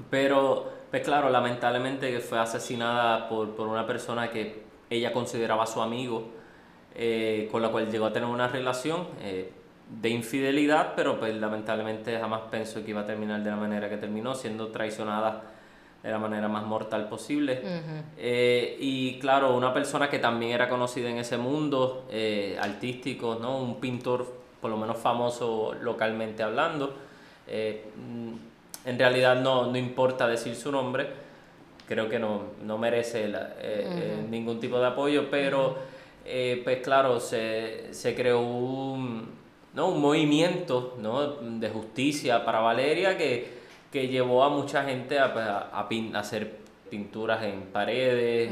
Pero, 0.09 0.71
pues 0.89 1.03
claro, 1.03 1.29
lamentablemente 1.29 2.11
que 2.11 2.19
fue 2.19 2.39
asesinada 2.39 3.27
por, 3.27 3.55
por 3.55 3.67
una 3.67 3.85
persona 3.85 4.29
que 4.29 4.63
ella 4.89 5.11
consideraba 5.11 5.65
su 5.65 5.81
amigo, 5.81 6.29
eh, 6.95 7.47
con 7.51 7.61
la 7.61 7.69
cual 7.69 7.91
llegó 7.91 8.05
a 8.05 8.13
tener 8.13 8.29
una 8.29 8.47
relación 8.47 9.07
eh, 9.21 9.51
de 9.89 10.09
infidelidad, 10.09 10.93
pero 10.95 11.19
pues 11.19 11.35
lamentablemente 11.35 12.17
jamás 12.19 12.41
pensó 12.49 12.83
que 12.83 12.91
iba 12.91 13.01
a 13.01 13.05
terminar 13.05 13.43
de 13.43 13.49
la 13.49 13.55
manera 13.55 13.89
que 13.89 13.97
terminó, 13.97 14.35
siendo 14.35 14.67
traicionada 14.69 15.43
de 16.03 16.11
la 16.11 16.19
manera 16.19 16.47
más 16.47 16.63
mortal 16.63 17.09
posible. 17.09 17.61
Eh, 18.17 18.77
y 18.79 19.19
claro, 19.19 19.55
una 19.55 19.73
persona 19.73 20.09
que 20.09 20.19
también 20.19 20.51
era 20.53 20.69
conocida 20.69 21.09
en 21.09 21.17
ese 21.17 21.37
mundo 21.37 22.05
eh, 22.09 22.57
artístico, 22.61 23.37
¿no? 23.41 23.59
Un 23.59 23.79
pintor 23.79 24.25
por 24.61 24.71
lo 24.71 24.77
menos 24.77 24.97
famoso 24.97 25.73
localmente 25.81 26.43
hablando. 26.43 26.95
En 28.85 28.97
realidad 28.97 29.39
no, 29.41 29.65
no 29.71 29.77
importa 29.77 30.27
decir 30.27 30.55
su 30.55 30.71
nombre, 30.71 31.07
creo 31.87 32.09
que 32.09 32.19
no, 32.19 32.43
no 32.63 32.77
merece 32.77 33.27
la- 33.27 33.53
eh, 33.59 33.87
eh, 33.89 34.25
ningún 34.29 34.59
tipo 34.59 34.79
de 34.79 34.87
apoyo, 34.87 35.29
pero 35.29 35.75
eh, 36.25 36.61
pues 36.63 36.79
claro, 36.81 37.19
se, 37.19 37.93
se 37.93 38.15
creó 38.15 38.39
un, 38.41 39.29
¿no? 39.73 39.89
un 39.89 40.01
movimiento 40.01 40.95
¿no? 40.99 41.27
de 41.41 41.69
justicia 41.69 42.43
para 42.45 42.59
Valeria 42.59 43.17
que, 43.17 43.47
que 43.91 44.07
llevó 44.07 44.43
a 44.43 44.49
mucha 44.49 44.83
gente 44.83 45.19
a, 45.19 45.33
pues, 45.33 45.45
a- 45.45 45.69
a 45.79 45.87
pin- 45.89 46.15
a 46.15 46.19
hacer 46.19 46.51
pinturas 46.89 47.43
en 47.43 47.63
paredes, 47.73 48.49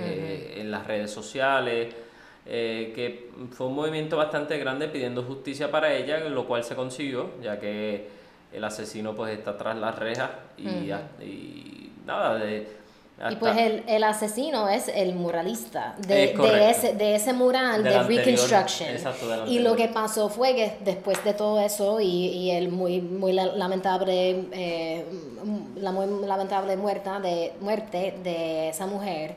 en 0.57 0.69
las 0.71 0.85
redes 0.87 1.11
sociales, 1.11 1.93
eh, 2.45 2.91
que 2.93 3.29
fue 3.51 3.67
un 3.67 3.75
movimiento 3.75 4.17
bastante 4.17 4.57
grande 4.57 4.87
pidiendo 4.89 5.23
justicia 5.23 5.71
para 5.71 5.93
ella, 5.93 6.19
lo 6.19 6.45
cual 6.45 6.63
se 6.63 6.75
consiguió, 6.75 7.31
ya 7.41 7.57
que 7.59 8.07
el 8.51 8.63
asesino 8.63 9.15
pues 9.15 9.37
está 9.37 9.57
tras 9.57 9.77
las 9.77 9.97
rejas 9.97 10.29
y, 10.57 10.67
y 10.67 11.91
nada, 12.05 12.35
de 12.35 12.85
y 13.31 13.35
pues 13.37 13.55
el, 13.57 13.83
el, 13.87 14.03
asesino 14.03 14.67
es 14.67 14.89
el 14.89 15.15
muralista 15.15 15.95
de, 16.05 16.33
de, 16.33 16.69
ese, 16.69 16.95
de 16.95 17.15
ese 17.15 17.31
mural 17.31 17.81
de 17.81 18.03
Reconstruction. 18.03 18.89
y 19.47 19.59
lo 19.59 19.73
que 19.77 19.87
pasó 19.87 20.27
fue 20.27 20.53
que 20.53 20.77
después 20.83 21.23
de 21.23 21.33
todo 21.33 21.61
eso 21.61 22.01
y, 22.01 22.07
y 22.07 22.51
el 22.51 22.69
muy, 22.69 22.99
muy 22.99 23.31
lamentable, 23.31 24.47
eh, 24.51 25.05
la 25.77 25.93
muy 25.93 26.07
lamentable 26.27 26.75
muerta 26.75 27.21
de, 27.21 27.53
muerte 27.61 28.15
de 28.21 28.69
esa 28.69 28.85
mujer, 28.85 29.35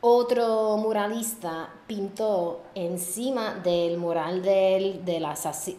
otro 0.00 0.78
muralista 0.78 1.68
pintó 1.86 2.62
encima 2.74 3.52
del 3.62 3.98
mural 3.98 4.42
del, 4.42 5.04
del, 5.04 5.26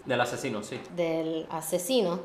del 0.06 0.22
asesino, 0.22 0.62
sí. 0.62 0.80
Del 0.96 1.48
asesino 1.50 2.20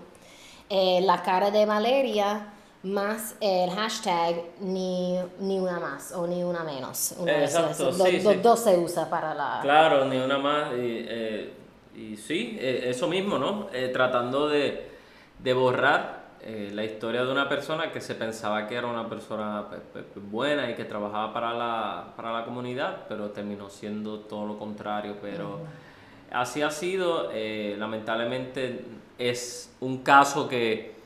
eh, 0.68 1.00
la 1.02 1.22
cara 1.22 1.50
de 1.50 1.64
Valeria 1.64 2.52
más 2.82 3.36
el 3.40 3.70
hashtag 3.70 4.36
ni, 4.60 5.18
ni 5.40 5.58
una 5.58 5.78
más 5.78 6.12
o 6.12 6.26
ni 6.26 6.42
una 6.42 6.64
menos. 6.64 7.16
Exacto, 7.26 7.92
sí, 7.92 8.18
Dos 8.42 8.60
se 8.60 8.78
usa 8.78 9.08
para 9.08 9.34
la... 9.34 9.58
Claro, 9.62 10.04
ni 10.04 10.16
una 10.18 10.38
más. 10.38 10.72
Y, 10.72 11.04
eh, 11.08 11.52
y 11.94 12.16
sí, 12.16 12.56
eh, 12.60 12.84
eso 12.86 13.08
mismo, 13.08 13.38
¿no? 13.38 13.68
Tratando 13.92 14.48
de, 14.48 14.88
de 15.38 15.52
borrar 15.52 16.26
la 16.72 16.84
historia 16.84 17.24
de 17.24 17.32
una 17.32 17.48
persona 17.48 17.90
que 17.90 18.00
se 18.00 18.14
pensaba 18.14 18.68
que 18.68 18.76
era 18.76 18.86
una 18.86 19.08
persona 19.08 19.66
pues, 19.68 19.80
pues, 19.92 20.30
buena 20.30 20.70
y 20.70 20.74
que 20.74 20.84
trabajaba 20.84 21.32
para 21.32 21.52
la, 21.52 22.12
para 22.16 22.32
la 22.32 22.44
comunidad, 22.44 23.06
pero 23.08 23.30
terminó 23.30 23.68
siendo 23.68 24.20
todo 24.20 24.46
lo 24.46 24.58
contrario. 24.58 25.16
Pero 25.20 25.58
así 26.30 26.62
ha 26.62 26.70
sido. 26.70 27.32
lamentablemente 27.32 28.84
es 29.18 29.74
un 29.80 29.98
caso 29.98 30.48
que 30.48 30.96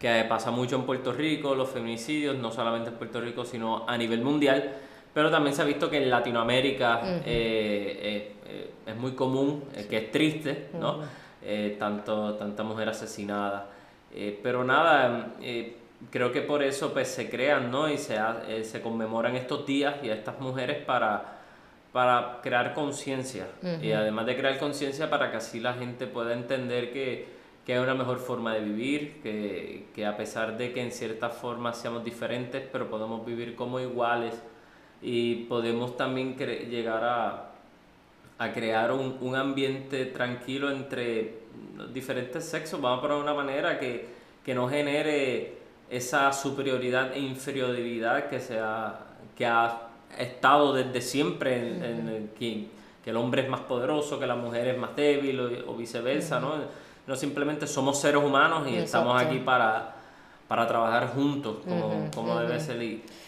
que 0.00 0.24
pasa 0.26 0.50
mucho 0.50 0.76
en 0.76 0.84
Puerto 0.84 1.12
Rico, 1.12 1.54
los 1.54 1.68
feminicidios, 1.68 2.34
no 2.34 2.50
solamente 2.50 2.88
en 2.88 2.96
Puerto 2.96 3.20
Rico, 3.20 3.44
sino 3.44 3.84
a 3.86 3.98
nivel 3.98 4.22
mundial, 4.22 4.72
pero 5.12 5.30
también 5.30 5.54
se 5.54 5.60
ha 5.60 5.66
visto 5.66 5.90
que 5.90 5.98
en 5.98 6.08
Latinoamérica 6.08 7.02
eh, 7.04 7.22
eh, 7.26 8.32
eh, 8.46 8.70
es 8.86 8.96
muy 8.96 9.12
común, 9.12 9.64
que 9.90 9.98
es 9.98 10.10
triste, 10.10 10.68
¿no? 10.72 11.00
tanto, 11.78 12.34
tanta 12.34 12.62
mujer 12.62 12.88
asesinada. 12.88 13.66
pero 14.42 14.64
nada, 14.64 15.34
creo 16.10 16.32
que 16.32 16.40
por 16.40 16.62
eso 16.62 16.94
pues, 16.94 17.08
se 17.08 17.28
crean 17.28 17.70
¿no? 17.70 17.86
y 17.90 17.98
se, 17.98 18.18
se 18.64 18.80
conmemoran 18.80 19.36
estos 19.36 19.66
días 19.66 19.96
y 20.02 20.08
a 20.08 20.14
estas 20.14 20.40
mujeres 20.40 20.82
para 20.84 21.36
para 21.92 22.38
crear 22.40 22.72
conciencia 22.72 23.48
y 23.82 23.90
además 23.90 24.24
de 24.24 24.36
crear 24.36 24.58
conciencia 24.60 25.10
para 25.10 25.32
que 25.32 25.38
así 25.38 25.58
la 25.58 25.72
gente 25.72 26.06
pueda 26.06 26.34
entender 26.34 26.92
que, 26.92 27.39
que 27.64 27.74
hay 27.74 27.78
una 27.78 27.94
mejor 27.94 28.18
forma 28.18 28.54
de 28.54 28.60
vivir, 28.60 29.20
que, 29.22 29.86
que 29.94 30.06
a 30.06 30.16
pesar 30.16 30.56
de 30.56 30.72
que 30.72 30.82
en 30.82 30.92
cierta 30.92 31.30
forma 31.30 31.72
seamos 31.72 32.04
diferentes, 32.04 32.62
pero 32.72 32.88
podemos 32.88 33.24
vivir 33.24 33.54
como 33.54 33.78
iguales 33.80 34.40
y 35.02 35.44
podemos 35.44 35.96
también 35.96 36.36
llegar 36.36 37.04
a, 37.04 37.50
a 38.38 38.52
crear 38.52 38.92
un, 38.92 39.18
un, 39.20 39.36
ambiente 39.36 40.06
tranquilo 40.06 40.70
entre 40.70 41.40
diferentes 41.92 42.44
sexos, 42.44 42.80
vamos 42.80 42.98
a 42.98 43.02
poner 43.02 43.16
una 43.18 43.34
manera 43.34 43.78
que, 43.78 44.06
que 44.44 44.54
no 44.54 44.68
genere 44.68 45.58
esa 45.90 46.32
superioridad 46.32 47.12
e 47.12 47.20
inferioridad 47.20 48.28
que, 48.28 48.40
se 48.40 48.58
ha, 48.58 48.98
que 49.36 49.44
ha 49.44 49.88
estado 50.18 50.72
desde 50.72 51.00
siempre 51.00 51.56
en, 51.56 52.30
que, 52.38 52.68
que, 53.04 53.10
el 53.10 53.16
hombre 53.16 53.42
es 53.42 53.48
más 53.48 53.60
poderoso, 53.60 54.18
que 54.18 54.26
la 54.26 54.36
mujer 54.36 54.68
es 54.68 54.78
más 54.78 54.94
débil 54.94 55.64
o, 55.66 55.76
viceversa, 55.76 56.40
¿no? 56.40 56.54
No 57.10 57.16
simplemente 57.16 57.66
somos 57.66 57.98
seres 57.98 58.22
humanos 58.22 58.68
y 58.70 58.76
estamos 58.76 59.20
aquí 59.20 59.40
para, 59.40 59.96
para 60.46 60.68
trabajar 60.68 61.12
juntos 61.12 61.56
como, 62.14 62.38
debe 62.38 62.60
ser. 62.60 62.80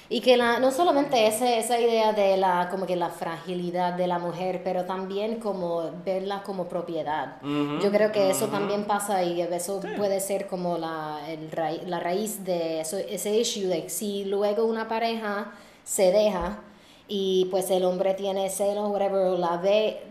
Y, 0.09 0.21
que 0.21 0.37
la, 0.37 0.61
no 0.61 0.71
solamente 0.71 1.27
ese, 1.27 1.59
esa 1.59 1.81
idea 1.81 2.12
de 2.12 2.37
la, 2.37 2.69
como 2.71 2.87
que 2.87 2.95
la 2.95 3.09
fragilidad 3.09 3.95
de 3.95 4.07
la 4.07 4.21
mujer, 4.21 4.61
pero 4.62 4.85
también 4.85 5.41
como 5.41 5.91
verla 6.05 6.45
como 6.45 6.69
propiedad. 6.69 7.43
Yo 7.43 7.91
creo 7.91 8.12
que 8.12 8.31
eso 8.31 8.47
también 8.47 8.85
pasa 8.85 9.25
y 9.25 9.41
eso 9.41 9.81
puede 9.97 10.21
ser 10.21 10.47
como 10.47 10.79
la, 10.79 11.19
el 11.27 11.51
la 11.91 11.99
raíz 11.99 12.45
de 12.45 12.83
eso, 12.83 12.99
ese 12.99 13.37
issue 13.37 13.67
de 13.67 13.89
si 13.89 14.27
luego 14.27 14.65
una 14.65 14.87
pareja 14.87 15.55
se 15.83 16.12
deja 16.12 16.61
y 17.09 17.49
pues 17.51 17.69
el 17.73 17.85
hombre 17.85 18.15
tiene 18.15 18.49
celos, 18.49 18.91
whatever, 18.91 19.37
la 19.41 19.57
ve, 19.57 20.03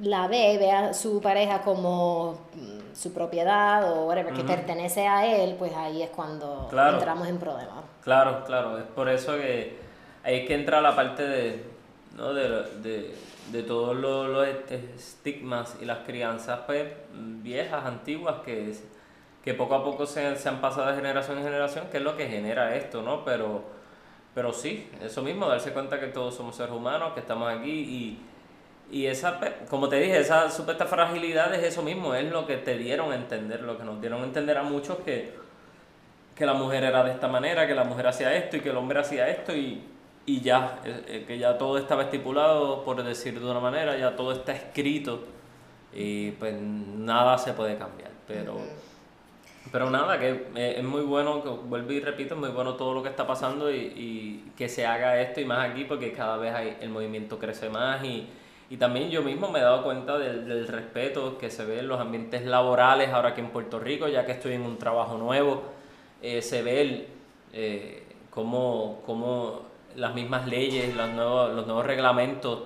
la 0.00 0.26
ve, 0.26 0.56
ve 0.58 0.72
a 0.72 0.92
su 0.92 1.20
pareja 1.20 1.62
como 1.62 2.36
su 2.94 3.12
propiedad 3.12 3.90
o 3.90 4.06
whatever, 4.06 4.32
que 4.32 4.44
pertenece 4.44 5.06
a 5.06 5.26
él, 5.26 5.56
pues 5.58 5.72
ahí 5.74 6.02
es 6.02 6.10
cuando 6.10 6.68
entramos 6.70 7.28
en 7.28 7.38
problemas. 7.38 7.84
Claro, 8.02 8.44
claro, 8.44 8.78
es 8.78 8.84
por 8.84 9.08
eso 9.08 9.36
que 9.36 9.78
es 10.24 10.46
que 10.46 10.54
entra 10.54 10.80
la 10.80 10.94
parte 10.94 11.26
de, 11.26 11.64
¿no? 12.16 12.32
de, 12.32 12.48
de, 12.82 13.14
de 13.50 13.62
todos 13.62 13.96
los, 13.96 14.46
estigmas 14.46 15.76
y 15.80 15.84
las 15.84 15.98
crianzas 15.98 16.60
pues, 16.66 16.86
viejas, 17.12 17.84
antiguas, 17.84 18.36
que, 18.44 18.74
que 19.42 19.54
poco 19.54 19.74
a 19.74 19.84
poco 19.84 20.06
se, 20.06 20.36
se 20.36 20.48
han 20.48 20.60
pasado 20.60 20.88
de 20.88 20.96
generación 20.96 21.38
en 21.38 21.44
generación, 21.44 21.86
que 21.90 21.98
es 21.98 22.02
lo 22.02 22.16
que 22.16 22.28
genera 22.28 22.76
esto, 22.76 23.02
¿no? 23.02 23.24
Pero, 23.24 23.64
pero 24.34 24.52
sí, 24.52 24.88
eso 25.02 25.22
mismo, 25.22 25.48
darse 25.48 25.72
cuenta 25.72 25.98
que 25.98 26.06
todos 26.08 26.34
somos 26.34 26.56
seres 26.56 26.72
humanos, 26.72 27.12
que 27.14 27.20
estamos 27.20 27.48
aquí 27.52 27.70
y 27.70 28.22
y 28.90 29.06
esa, 29.06 29.40
como 29.70 29.88
te 29.88 29.96
dije, 29.96 30.18
esa 30.18 30.50
supuesta 30.50 30.86
fragilidad 30.86 31.54
es 31.54 31.62
eso 31.64 31.82
mismo, 31.82 32.14
es 32.14 32.30
lo 32.30 32.46
que 32.46 32.58
te 32.58 32.76
dieron 32.76 33.12
a 33.12 33.16
entender, 33.16 33.62
lo 33.62 33.78
que 33.78 33.84
nos 33.84 34.00
dieron 34.00 34.22
a 34.22 34.24
entender 34.24 34.58
a 34.58 34.62
muchos 34.62 34.98
que, 34.98 35.32
que 36.34 36.44
la 36.44 36.54
mujer 36.54 36.84
era 36.84 37.02
de 37.02 37.12
esta 37.12 37.28
manera, 37.28 37.66
que 37.66 37.74
la 37.74 37.84
mujer 37.84 38.06
hacía 38.06 38.34
esto 38.34 38.56
y 38.56 38.60
que 38.60 38.70
el 38.70 38.76
hombre 38.76 39.00
hacía 39.00 39.28
esto 39.28 39.56
y, 39.56 39.82
y 40.26 40.40
ya, 40.40 40.80
que 41.26 41.38
ya 41.38 41.56
todo 41.56 41.78
estaba 41.78 42.02
estipulado, 42.02 42.84
por 42.84 43.02
decir 43.02 43.40
de 43.40 43.50
una 43.50 43.60
manera, 43.60 43.96
ya 43.96 44.14
todo 44.14 44.32
está 44.32 44.52
escrito 44.52 45.24
y 45.94 46.32
pues 46.32 46.54
nada 46.60 47.38
se 47.38 47.52
puede 47.54 47.76
cambiar. 47.76 48.10
Pero, 48.26 48.58
pero 49.70 49.90
nada, 49.90 50.18
que 50.18 50.48
eh, 50.54 50.74
es 50.78 50.84
muy 50.84 51.02
bueno, 51.02 51.42
que 51.42 51.48
vuelvo 51.48 51.92
y 51.92 52.00
repito, 52.00 52.34
es 52.34 52.40
muy 52.40 52.50
bueno 52.50 52.74
todo 52.74 52.94
lo 52.94 53.02
que 53.02 53.08
está 53.08 53.26
pasando 53.26 53.70
y, 53.70 53.76
y 53.78 54.52
que 54.56 54.68
se 54.68 54.86
haga 54.86 55.20
esto 55.20 55.40
y 55.40 55.44
más 55.44 55.70
aquí 55.70 55.84
porque 55.84 56.12
cada 56.12 56.36
vez 56.36 56.54
hay, 56.54 56.76
el 56.80 56.90
movimiento 56.90 57.38
crece 57.38 57.68
más 57.68 58.04
y 58.04 58.28
y 58.72 58.78
también 58.78 59.10
yo 59.10 59.20
mismo 59.20 59.50
me 59.50 59.58
he 59.58 59.62
dado 59.62 59.82
cuenta 59.84 60.16
del, 60.16 60.66
respeto 60.66 61.36
que 61.36 61.50
se 61.50 61.66
ve 61.66 61.80
en 61.80 61.88
los 61.88 62.00
ambientes 62.00 62.46
laborales 62.46 63.10
ahora 63.10 63.28
aquí 63.28 63.42
en 63.42 63.50
Puerto 63.50 63.78
Rico, 63.78 64.08
ya 64.08 64.24
que 64.24 64.32
estoy 64.32 64.54
en 64.54 64.62
un 64.62 64.78
trabajo 64.78 65.18
nuevo, 65.18 65.62
eh, 66.22 66.40
se 66.40 66.62
ve 66.62 66.80
el, 66.80 67.06
eh, 67.52 68.02
cómo, 68.30 69.66
las 69.94 70.14
mismas 70.14 70.48
leyes, 70.48 70.96
los 70.96 71.10
nuevos, 71.10 71.52
los 71.52 71.66
nuevos 71.66 71.84
reglamentos 71.84 72.62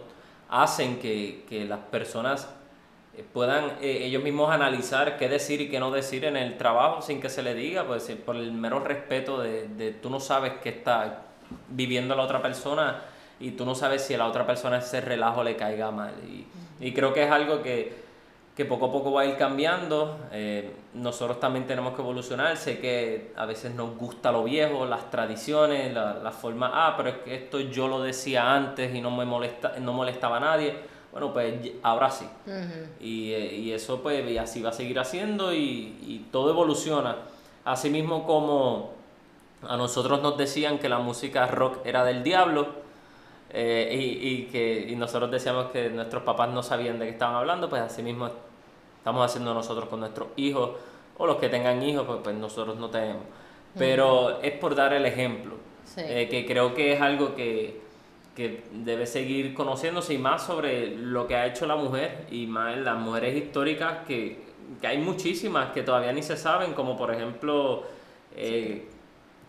hacen 0.48 1.00
que, 1.00 1.44
que 1.48 1.64
las 1.64 1.80
personas 1.80 2.54
eh, 3.16 3.24
puedan 3.32 3.72
ellos 3.82 4.22
mismos 4.22 4.52
analizar 4.52 5.16
qué 5.16 5.28
decir 5.28 5.60
y 5.60 5.68
qué 5.68 5.80
no 5.80 5.90
decir 5.90 6.24
en 6.24 6.36
el 6.36 6.56
trabajo 6.56 7.02
sin 7.02 7.20
que 7.20 7.28
se 7.28 7.42
le 7.42 7.52
diga, 7.52 7.84
pues 7.84 8.08
por 8.24 8.36
el 8.36 8.52
mero 8.52 8.78
respeto 8.78 9.40
de, 9.40 9.66
de 9.66 9.90
tú 9.90 10.08
no 10.08 10.20
sabes 10.20 10.52
qué 10.62 10.68
está 10.68 11.22
viviendo 11.68 12.14
la 12.14 12.22
otra 12.22 12.40
persona 12.40 13.02
y 13.38 13.52
tú 13.52 13.64
no 13.64 13.74
sabes 13.74 14.02
si 14.02 14.14
a 14.14 14.18
la 14.18 14.26
otra 14.26 14.46
persona 14.46 14.78
ese 14.78 15.00
relajo 15.00 15.42
le 15.42 15.56
caiga 15.56 15.90
mal. 15.90 16.14
Y, 16.26 16.46
y 16.80 16.92
creo 16.92 17.12
que 17.12 17.24
es 17.24 17.30
algo 17.30 17.62
que, 17.62 17.94
que, 18.56 18.64
poco 18.64 18.86
a 18.86 18.92
poco 18.92 19.12
va 19.12 19.22
a 19.22 19.26
ir 19.26 19.36
cambiando. 19.36 20.18
Eh, 20.32 20.72
nosotros 20.94 21.38
también 21.38 21.66
tenemos 21.66 21.94
que 21.94 22.00
evolucionar. 22.00 22.56
Sé 22.56 22.78
que 22.78 23.32
a 23.36 23.44
veces 23.44 23.74
nos 23.74 23.96
gusta 23.96 24.32
lo 24.32 24.44
viejo, 24.44 24.86
las 24.86 25.10
tradiciones, 25.10 25.92
la, 25.92 26.14
la 26.14 26.32
forma, 26.32 26.70
ah, 26.72 26.94
pero 26.96 27.10
es 27.10 27.16
que 27.18 27.34
esto 27.34 27.60
yo 27.60 27.88
lo 27.88 28.02
decía 28.02 28.54
antes 28.54 28.94
y 28.94 29.00
no 29.00 29.10
me 29.10 29.24
molesta, 29.24 29.74
no 29.80 29.92
molestaba 29.92 30.38
a 30.38 30.40
nadie. 30.40 30.74
Bueno, 31.12 31.32
pues 31.32 31.54
ahora 31.82 32.10
sí. 32.10 32.26
y, 33.00 33.32
eh, 33.32 33.54
y, 33.54 33.72
eso 33.72 34.02
pues 34.02 34.28
y 34.30 34.36
así 34.36 34.60
va 34.60 34.68
a 34.68 34.72
seguir 34.72 34.98
haciendo 34.98 35.52
y, 35.54 35.96
y 36.06 36.26
todo 36.30 36.50
evoluciona. 36.50 37.16
Asimismo 37.64 38.26
como 38.26 38.92
a 39.66 39.76
nosotros 39.76 40.22
nos 40.22 40.36
decían 40.36 40.78
que 40.78 40.88
la 40.88 40.98
música 40.98 41.46
rock 41.46 41.78
era 41.86 42.04
del 42.04 42.22
diablo, 42.22 42.85
eh, 43.50 43.88
y, 43.92 44.28
y, 44.28 44.42
que 44.46 44.86
y 44.88 44.96
nosotros 44.96 45.30
decíamos 45.30 45.70
que 45.70 45.88
nuestros 45.90 46.22
papás 46.22 46.50
no 46.50 46.62
sabían 46.62 46.98
de 46.98 47.06
qué 47.06 47.12
estaban 47.12 47.36
hablando, 47.36 47.68
pues 47.68 47.82
así 47.82 48.02
mismo 48.02 48.28
estamos 48.98 49.24
haciendo 49.24 49.54
nosotros 49.54 49.88
con 49.88 50.00
nuestros 50.00 50.28
hijos, 50.36 50.70
o 51.18 51.26
los 51.26 51.36
que 51.36 51.48
tengan 51.48 51.82
hijos, 51.82 52.04
pues, 52.06 52.18
pues 52.22 52.36
nosotros 52.36 52.76
no 52.76 52.90
tenemos. 52.90 53.22
Pero 53.78 54.40
es 54.42 54.52
por 54.52 54.74
dar 54.74 54.94
el 54.94 55.04
ejemplo, 55.04 55.54
eh, 55.96 56.28
que 56.30 56.46
creo 56.46 56.74
que 56.74 56.94
es 56.94 57.00
algo 57.00 57.34
que, 57.34 57.80
que 58.34 58.64
debe 58.72 59.06
seguir 59.06 59.54
conociéndose 59.54 60.14
y 60.14 60.18
más 60.18 60.46
sobre 60.46 60.96
lo 60.96 61.26
que 61.26 61.36
ha 61.36 61.46
hecho 61.46 61.66
la 61.66 61.76
mujer 61.76 62.26
y 62.30 62.46
más 62.46 62.76
las 62.78 62.98
mujeres 62.98 63.36
históricas 63.36 63.98
que, 64.06 64.46
que 64.80 64.86
hay 64.86 64.98
muchísimas 64.98 65.72
que 65.72 65.82
todavía 65.82 66.12
ni 66.12 66.22
se 66.22 66.36
saben, 66.36 66.72
como 66.72 66.96
por 66.96 67.14
ejemplo, 67.14 67.84
eh, 68.34 68.88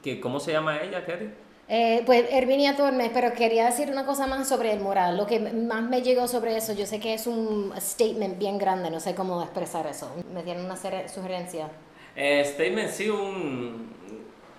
que, 0.03 0.19
¿cómo 0.19 0.39
se 0.39 0.51
llama 0.51 0.81
ella, 0.81 1.05
Kerry? 1.05 1.29
Eh, 1.69 2.01
pues 2.05 2.25
Herminia 2.31 2.77
Tormes, 2.77 3.11
pero 3.13 3.33
quería 3.33 3.65
decir 3.65 3.89
una 3.91 4.05
cosa 4.05 4.25
más 4.25 4.47
sobre 4.47 4.71
el 4.71 4.79
mural. 4.79 5.17
Lo 5.17 5.25
que 5.27 5.39
más 5.39 5.81
me 5.83 6.01
llegó 6.01 6.27
sobre 6.27 6.55
eso, 6.55 6.71
yo 6.73 6.85
sé 6.85 6.99
que 7.01 7.13
es 7.13 7.27
un 7.27 7.73
statement 7.77 8.37
bien 8.39 8.57
grande, 8.57 8.89
no 8.89 9.01
sé 9.01 9.13
cómo 9.15 9.41
expresar 9.43 9.85
eso. 9.85 10.09
¿Me 10.33 10.43
tienen 10.43 10.63
una 10.63 10.77
sugerencia? 11.09 11.67
Eh, 12.15 12.43
statement, 12.45 12.89
sí, 12.89 13.09
un... 13.09 13.95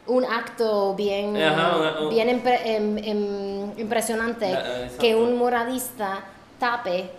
Un 0.06 0.24
acto 0.24 0.94
bien, 0.94 1.36
Ajá, 1.36 2.00
un- 2.00 2.08
bien 2.08 2.28
impre- 2.42 2.60
em- 2.64 2.96
em- 2.98 3.78
impresionante 3.78 4.50
exacto. 4.52 4.98
que 5.00 5.14
un 5.14 5.36
muralista 5.36 6.24
tape 6.58 7.10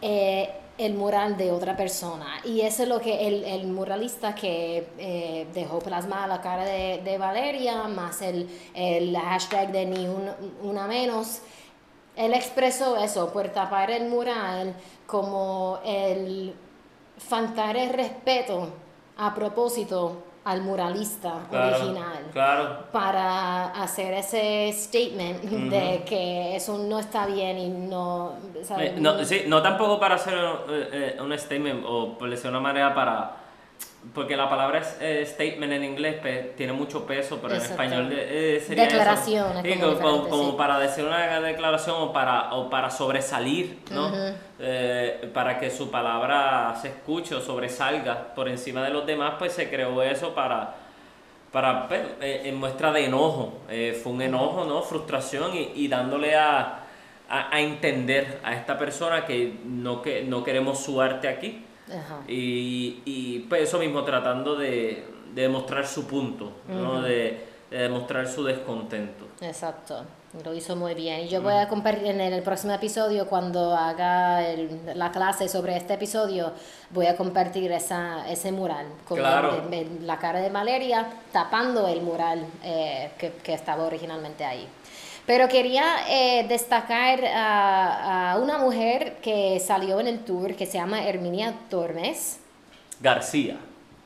eh, 0.00 0.50
el 0.86 0.94
mural 0.94 1.36
de 1.36 1.50
otra 1.52 1.76
persona. 1.76 2.40
Y 2.44 2.60
eso 2.62 2.82
es 2.84 2.88
lo 2.88 3.00
que 3.00 3.26
el, 3.28 3.44
el 3.44 3.66
muralista 3.66 4.34
que 4.34 4.86
eh, 4.98 5.46
dejó 5.54 5.78
plasmada 5.78 6.26
la 6.26 6.40
cara 6.40 6.64
de, 6.64 7.00
de 7.04 7.18
Valeria, 7.18 7.84
más 7.88 8.22
el, 8.22 8.48
el 8.74 9.16
hashtag 9.16 9.72
de 9.72 9.86
ni 9.86 10.06
un- 10.06 10.30
una 10.62 10.86
menos, 10.86 11.40
él 12.16 12.34
expresó 12.34 12.96
eso 12.96 13.32
por 13.32 13.48
tapar 13.48 13.90
el 13.90 14.08
mural 14.08 14.74
como 15.06 15.78
el 15.84 16.54
faltar 17.18 17.76
el 17.76 17.90
respeto 17.90 18.68
a 19.16 19.34
propósito 19.34 20.16
al 20.44 20.62
muralista 20.62 21.34
Claro, 21.50 21.76
original 21.76 22.26
Claro. 22.32 22.78
para 22.92 23.66
hacer 23.82 24.14
ese 24.14 24.72
statement 24.72 25.42
de 25.70 26.02
que 26.04 26.56
eso 26.56 26.78
no 26.78 26.98
está 26.98 27.26
bien 27.26 27.58
y 27.58 27.68
no, 27.68 28.32
¿sabes? 28.64 28.92
Eh, 28.92 28.94
no, 28.98 29.24
sí, 29.24 29.42
no 29.46 29.62
tampoco 29.62 30.00
para 30.00 30.16
hacer 30.16 30.34
eh, 30.34 31.14
eh, 31.16 31.22
un 31.22 31.36
statement 31.38 31.84
o 31.86 32.18
por 32.18 32.28
decir 32.30 32.50
una 32.50 32.60
manera 32.60 32.94
para... 32.94 33.36
Porque 34.14 34.36
la 34.36 34.50
palabra 34.50 34.80
es, 34.80 34.96
eh, 35.00 35.24
statement 35.24 35.72
en 35.72 35.84
inglés 35.84 36.16
tiene 36.56 36.72
mucho 36.72 37.06
peso, 37.06 37.38
pero 37.40 37.54
en 37.54 37.62
español 37.62 38.08
de- 38.10 38.56
eh, 38.56 38.60
sería 38.60 38.84
eso. 38.86 38.96
Declaración, 38.96 39.56
es 39.58 39.62
Sí, 39.74 39.78
como 39.80 39.92
como, 39.92 40.00
como- 40.00 40.12
diferente, 40.12 40.30
como 40.30 40.50
sí. 40.50 40.54
para 40.58 40.78
decir 40.80 41.04
una 41.04 41.40
declaración 41.40 41.96
o 42.00 42.12
para, 42.12 42.52
o 42.54 42.68
para 42.68 42.90
sobresalir, 42.90 43.78
¿no? 43.92 44.10
Eh, 44.58 45.30
para 45.32 45.58
que 45.58 45.70
su 45.70 45.88
palabra 45.90 46.74
se 46.82 46.88
escuche 46.88 47.36
o 47.36 47.40
sobresalga 47.40 48.34
por 48.34 48.48
encima 48.48 48.82
de 48.82 48.90
los 48.90 49.06
demás, 49.06 49.34
pues 49.38 49.52
se 49.52 49.70
creó 49.70 50.02
eso 50.02 50.34
para, 50.34 50.74
para 51.52 51.86
pues, 51.86 52.00
eh, 52.20 52.42
en 52.46 52.56
muestra 52.56 52.90
de 52.92 53.04
enojo. 53.04 53.60
Eh, 53.70 53.98
fue 54.02 54.12
un 54.12 54.22
enojo, 54.22 54.64
¿no? 54.64 54.82
Frustración 54.82 55.54
y, 55.56 55.72
y 55.76 55.86
dándole 55.86 56.34
a, 56.34 56.80
a, 57.30 57.54
a 57.54 57.60
entender 57.60 58.40
a 58.42 58.52
esta 58.54 58.76
persona 58.76 59.24
que 59.26 59.54
no, 59.64 60.02
que 60.02 60.24
no 60.24 60.42
queremos 60.42 60.80
su 60.82 61.00
arte 61.00 61.28
aquí. 61.28 61.64
Ajá. 61.88 62.20
Y, 62.28 63.02
y 63.04 63.40
pues 63.48 63.62
eso 63.64 63.78
mismo, 63.78 64.04
tratando 64.04 64.56
de, 64.56 65.04
de 65.34 65.42
demostrar 65.42 65.86
su 65.86 66.06
punto, 66.06 66.52
¿no? 66.68 67.02
de, 67.02 67.44
de 67.70 67.78
demostrar 67.78 68.28
su 68.28 68.44
descontento. 68.44 69.26
Exacto, 69.40 70.04
lo 70.44 70.54
hizo 70.54 70.76
muy 70.76 70.94
bien. 70.94 71.20
Y 71.22 71.28
yo 71.28 71.42
voy 71.42 71.54
a 71.54 71.68
compartir 71.68 72.06
en 72.06 72.20
el 72.20 72.42
próximo 72.42 72.72
episodio, 72.74 73.26
cuando 73.26 73.74
haga 73.74 74.46
el- 74.46 74.80
la 74.94 75.10
clase 75.10 75.48
sobre 75.48 75.76
este 75.76 75.94
episodio, 75.94 76.52
voy 76.90 77.06
a 77.06 77.16
compartir 77.16 77.72
esa, 77.72 78.28
ese 78.30 78.52
mural 78.52 78.86
con 79.08 79.18
Claro. 79.18 79.62
el- 79.68 79.74
el- 79.74 80.06
la 80.06 80.18
cara 80.18 80.40
de 80.40 80.50
Valeria 80.50 81.08
tapando 81.32 81.88
el 81.88 82.02
mural 82.02 82.46
eh, 82.62 83.10
que, 83.18 83.32
que 83.42 83.54
estaba 83.54 83.84
originalmente 83.84 84.44
ahí. 84.44 84.68
Pero 85.26 85.48
quería 85.48 85.84
eh, 86.08 86.46
destacar 86.48 87.24
a, 87.24 88.32
a 88.32 88.38
una 88.38 88.58
mujer 88.58 89.18
que 89.22 89.60
salió 89.60 90.00
en 90.00 90.08
el 90.08 90.20
tour 90.24 90.54
que 90.56 90.66
se 90.66 90.78
llama 90.78 91.06
Herminia 91.06 91.54
Tormes. 91.70 92.40
García. 93.00 93.56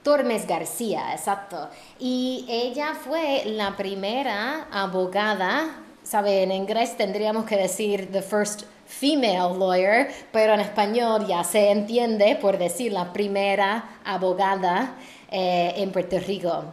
Tormes 0.03 0.47
García, 0.47 1.13
exacto. 1.13 1.69
Y 1.99 2.47
ella 2.49 2.95
fue 2.95 3.43
la 3.45 3.77
primera 3.77 4.69
abogada, 4.71 5.69
¿sabe? 6.05 6.45
En 6.45 6.53
inglés 6.53 6.97
tendríamos 6.97 7.45
que 7.45 7.57
decir 7.57 8.13
the 8.13 8.23
first 8.23 8.63
female 8.87 9.59
lawyer, 9.59 10.09
pero 10.33 10.55
en 10.55 10.61
español 10.61 11.27
ya 11.27 11.43
se 11.43 11.71
entiende 11.71 12.37
por 12.41 12.57
decir 12.57 12.93
la 12.93 13.13
primera 13.13 13.99
abogada 14.05 14.95
eh, 15.31 15.75
en 15.77 15.91
Puerto 15.91 16.19
Rico. 16.21 16.65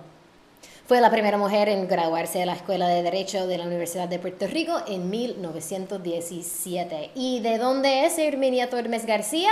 Fue 0.85 0.99
la 0.99 1.09
primera 1.09 1.37
mujer 1.37 1.69
en 1.69 1.87
graduarse 1.87 2.39
de 2.39 2.45
la 2.45 2.53
Escuela 2.53 2.87
de 2.87 3.03
Derecho 3.03 3.47
de 3.47 3.57
la 3.57 3.65
Universidad 3.65 4.07
de 4.09 4.19
Puerto 4.19 4.47
Rico 4.47 4.73
en 4.87 5.09
1917. 5.09 7.11
¿Y 7.15 7.39
de 7.39 7.57
dónde 7.57 8.05
es 8.05 8.17
Herminia 8.19 8.69
Tormes 8.69 9.05
García? 9.05 9.51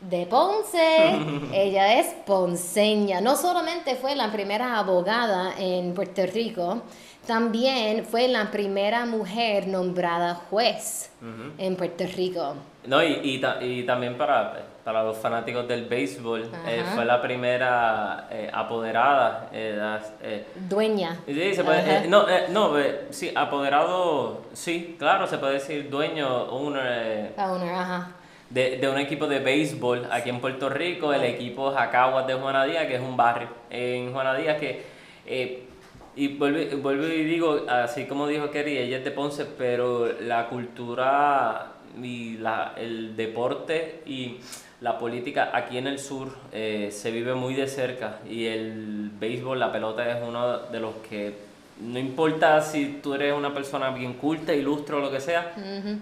de 0.00 0.26
Ponce. 0.26 0.96
Ella 1.54 2.00
es 2.00 2.08
ponceña. 2.26 3.20
No 3.20 3.36
solamente 3.36 3.94
fue 3.94 4.16
la 4.16 4.32
primera 4.32 4.78
abogada 4.78 5.54
en 5.58 5.94
Puerto 5.94 6.22
Rico, 6.26 6.82
también 7.24 8.04
fue 8.04 8.26
la 8.26 8.50
primera 8.50 9.06
mujer 9.06 9.68
nombrada 9.68 10.34
juez 10.50 11.12
en 11.56 11.76
Puerto 11.76 12.02
Rico. 12.16 12.54
No, 12.84 13.00
y, 13.00 13.20
y, 13.22 13.40
ta- 13.40 13.62
y 13.62 13.84
también 13.84 14.18
para, 14.18 14.64
para 14.84 15.02
los 15.04 15.16
fanáticos 15.16 15.68
del 15.68 15.84
béisbol, 15.84 16.50
eh, 16.66 16.82
fue 16.94 17.04
la 17.04 17.22
primera 17.22 18.26
eh, 18.30 18.50
apoderada. 18.52 19.48
eh, 19.52 19.98
eh, 20.22 20.44
Dueña. 20.68 21.18
Sí, 21.26 21.54
se 21.54 21.62
puede, 21.62 21.98
eh, 21.98 22.04
no, 22.08 22.28
eh, 22.28 22.46
no, 22.50 22.72
sí, 23.10 23.32
apoderado, 23.34 24.42
sí, 24.52 24.96
claro, 24.98 25.26
se 25.26 25.38
puede 25.38 25.54
decir 25.54 25.88
dueño, 25.88 26.26
owner, 26.50 27.32
Owner, 27.38 27.74
ajá. 27.74 28.10
de, 28.50 28.78
de 28.78 28.88
un 28.88 28.98
equipo 28.98 29.26
de 29.28 29.38
béisbol 29.38 30.08
aquí 30.10 30.30
en 30.30 30.40
Puerto 30.40 30.68
Rico, 30.68 31.12
el 31.12 31.22
equipo 31.24 31.70
Jacaguas 31.70 32.26
de 32.26 32.34
Juana 32.34 32.64
Díaz, 32.64 32.86
que 32.86 32.96
es 32.96 33.00
un 33.00 33.16
barrio 33.16 33.48
en 33.70 34.12
Juana 34.12 34.34
Díaz 34.34 34.58
que, 34.58 34.82
eh, 35.26 35.68
y 36.14 36.36
vuelvo, 36.36 36.76
vuelvo 36.78 37.06
y 37.06 37.24
digo, 37.24 37.62
así 37.70 38.04
como 38.06 38.26
dijo 38.26 38.50
Kerry, 38.50 38.76
ella 38.78 38.98
es 38.98 39.04
de 39.04 39.12
Ponce, 39.12 39.46
pero 39.46 40.08
la 40.20 40.48
cultura 40.48 41.71
y 42.00 42.38
la, 42.38 42.74
el 42.76 43.16
deporte 43.16 44.02
y 44.06 44.38
la 44.80 44.98
política 44.98 45.50
aquí 45.52 45.78
en 45.78 45.86
el 45.86 45.98
sur 45.98 46.36
eh, 46.52 46.90
se 46.92 47.10
vive 47.10 47.34
muy 47.34 47.54
de 47.54 47.68
cerca 47.68 48.18
y 48.28 48.46
el 48.46 49.10
béisbol, 49.18 49.58
la 49.58 49.70
pelota 49.70 50.08
es 50.08 50.22
uno 50.26 50.58
de 50.58 50.80
los 50.80 50.94
que 51.08 51.52
no 51.80 51.98
importa 51.98 52.60
si 52.60 53.00
tú 53.02 53.14
eres 53.14 53.34
una 53.34 53.54
persona 53.54 53.90
bien 53.90 54.14
culta, 54.14 54.52
ilustre 54.52 54.96
o 54.96 55.00
lo 55.00 55.10
que 55.10 55.20
sea, 55.20 55.52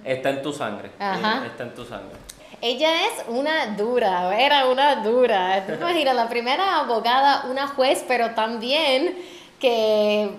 está 0.05 0.31
en 0.31 0.43
tu 0.43 0.53
sangre. 0.53 0.91
Ajá. 0.99 1.47
está 1.47 1.63
en 1.63 1.75
tu 1.75 1.85
sangre. 1.85 2.17
Ella 2.63 3.07
es 3.07 3.25
una 3.29 3.69
dura, 3.77 4.39
era 4.39 4.67
una 4.67 4.97
dura. 4.97 5.65
¿Te 5.65 5.75
imaginas? 5.75 6.15
La 6.15 6.29
primera 6.29 6.81
abogada, 6.81 7.47
una 7.51 7.69
juez, 7.69 8.05
pero 8.07 8.31
también 8.31 9.17
que 9.59 10.31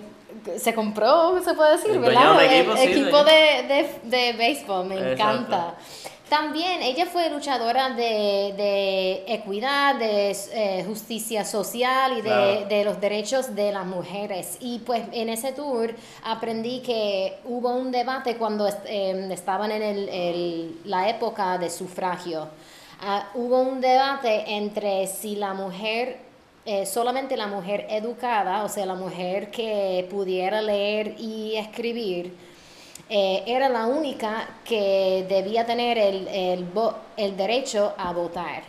se 0.58 0.74
compró, 0.74 1.42
se 1.42 1.54
puede 1.54 1.76
decir, 1.76 1.98
¿verdad? 1.98 2.38
de 2.38 2.46
El 2.46 2.52
equipo, 2.60 2.76
sí, 2.76 2.82
equipo 2.84 3.24
de, 3.24 3.32
de, 3.68 4.00
de 4.16 4.32
béisbol, 4.34 4.86
me 4.86 4.94
Exacto. 4.96 5.12
encanta. 5.12 5.74
También 6.28 6.80
ella 6.80 7.04
fue 7.04 7.28
luchadora 7.28 7.90
de, 7.90 8.54
de 8.56 9.22
equidad, 9.26 9.96
de 9.96 10.30
eh, 10.54 10.82
justicia 10.88 11.44
social 11.44 12.12
y 12.12 12.16
de, 12.16 12.22
Claro. 12.22 12.64
de 12.64 12.84
los 12.84 13.00
derechos 13.02 13.54
de 13.54 13.70
las 13.70 13.84
mujeres. 13.84 14.56
Y 14.60 14.78
pues 14.78 15.02
en 15.12 15.28
ese 15.28 15.52
tour 15.52 15.94
aprendí 16.24 16.80
que 16.80 17.36
hubo 17.44 17.68
un 17.74 17.90
debate 17.92 18.36
cuando 18.38 18.66
eh, 18.86 19.28
estaban 19.30 19.72
en 19.72 19.82
el- 19.82 20.08
el- 20.08 20.80
la 20.86 21.10
época 21.10 21.58
de 21.58 21.68
sufragio. 21.68 22.48
Ah, 23.02 23.28
hubo 23.34 23.60
un 23.60 23.82
debate 23.82 24.44
entre 24.56 25.06
si 25.08 25.36
la 25.36 25.52
mujer, 25.52 26.16
eh, 26.64 26.86
solamente 26.86 27.36
la 27.36 27.46
mujer 27.46 27.86
educada, 27.90 28.64
o 28.64 28.68
sea, 28.68 28.86
la 28.86 28.94
mujer 28.94 29.50
que 29.50 30.06
pudiera 30.10 30.62
leer 30.62 31.14
y 31.18 31.56
escribir, 31.56 32.34
eh, 33.08 33.42
era 33.46 33.68
la 33.68 33.86
única 33.86 34.48
que 34.64 35.26
debía 35.28 35.66
tener 35.66 35.98
el, 35.98 36.28
el 37.16 37.36
derecho 37.36 37.92
a 37.98 38.12
votar 38.12 38.62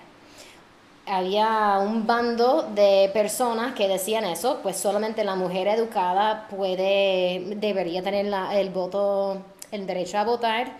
había 1.05 1.79
un 1.79 2.07
bando 2.07 2.63
de 2.73 3.09
personas 3.13 3.73
que 3.73 3.87
decían 3.87 4.23
eso, 4.23 4.59
pues 4.63 4.77
solamente 4.77 5.23
la 5.23 5.35
mujer 5.35 5.67
educada 5.67 6.47
puede, 6.49 7.55
debería 7.57 8.01
tener 8.01 8.27
la- 8.27 8.57
el 8.59 8.69
voto, 8.69 9.37
el 9.71 9.85
derecho 9.85 10.17
a 10.17 10.23
votar. 10.23 10.71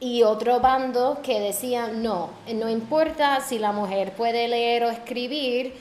Y 0.00 0.22
otro 0.24 0.60
bando 0.60 1.20
que 1.22 1.40
decía, 1.40 1.88
no, 1.88 2.30
no 2.54 2.68
importa 2.68 3.40
si 3.40 3.58
la 3.58 3.72
mujer 3.72 4.12
puede 4.12 4.46
leer 4.48 4.84
o 4.84 4.90
escribir, 4.90 5.74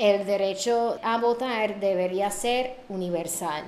el 0.00 0.24
derecho 0.26 0.98
a 1.02 1.18
votar 1.18 1.78
debería 1.80 2.30
ser 2.30 2.76
universal. 2.88 3.64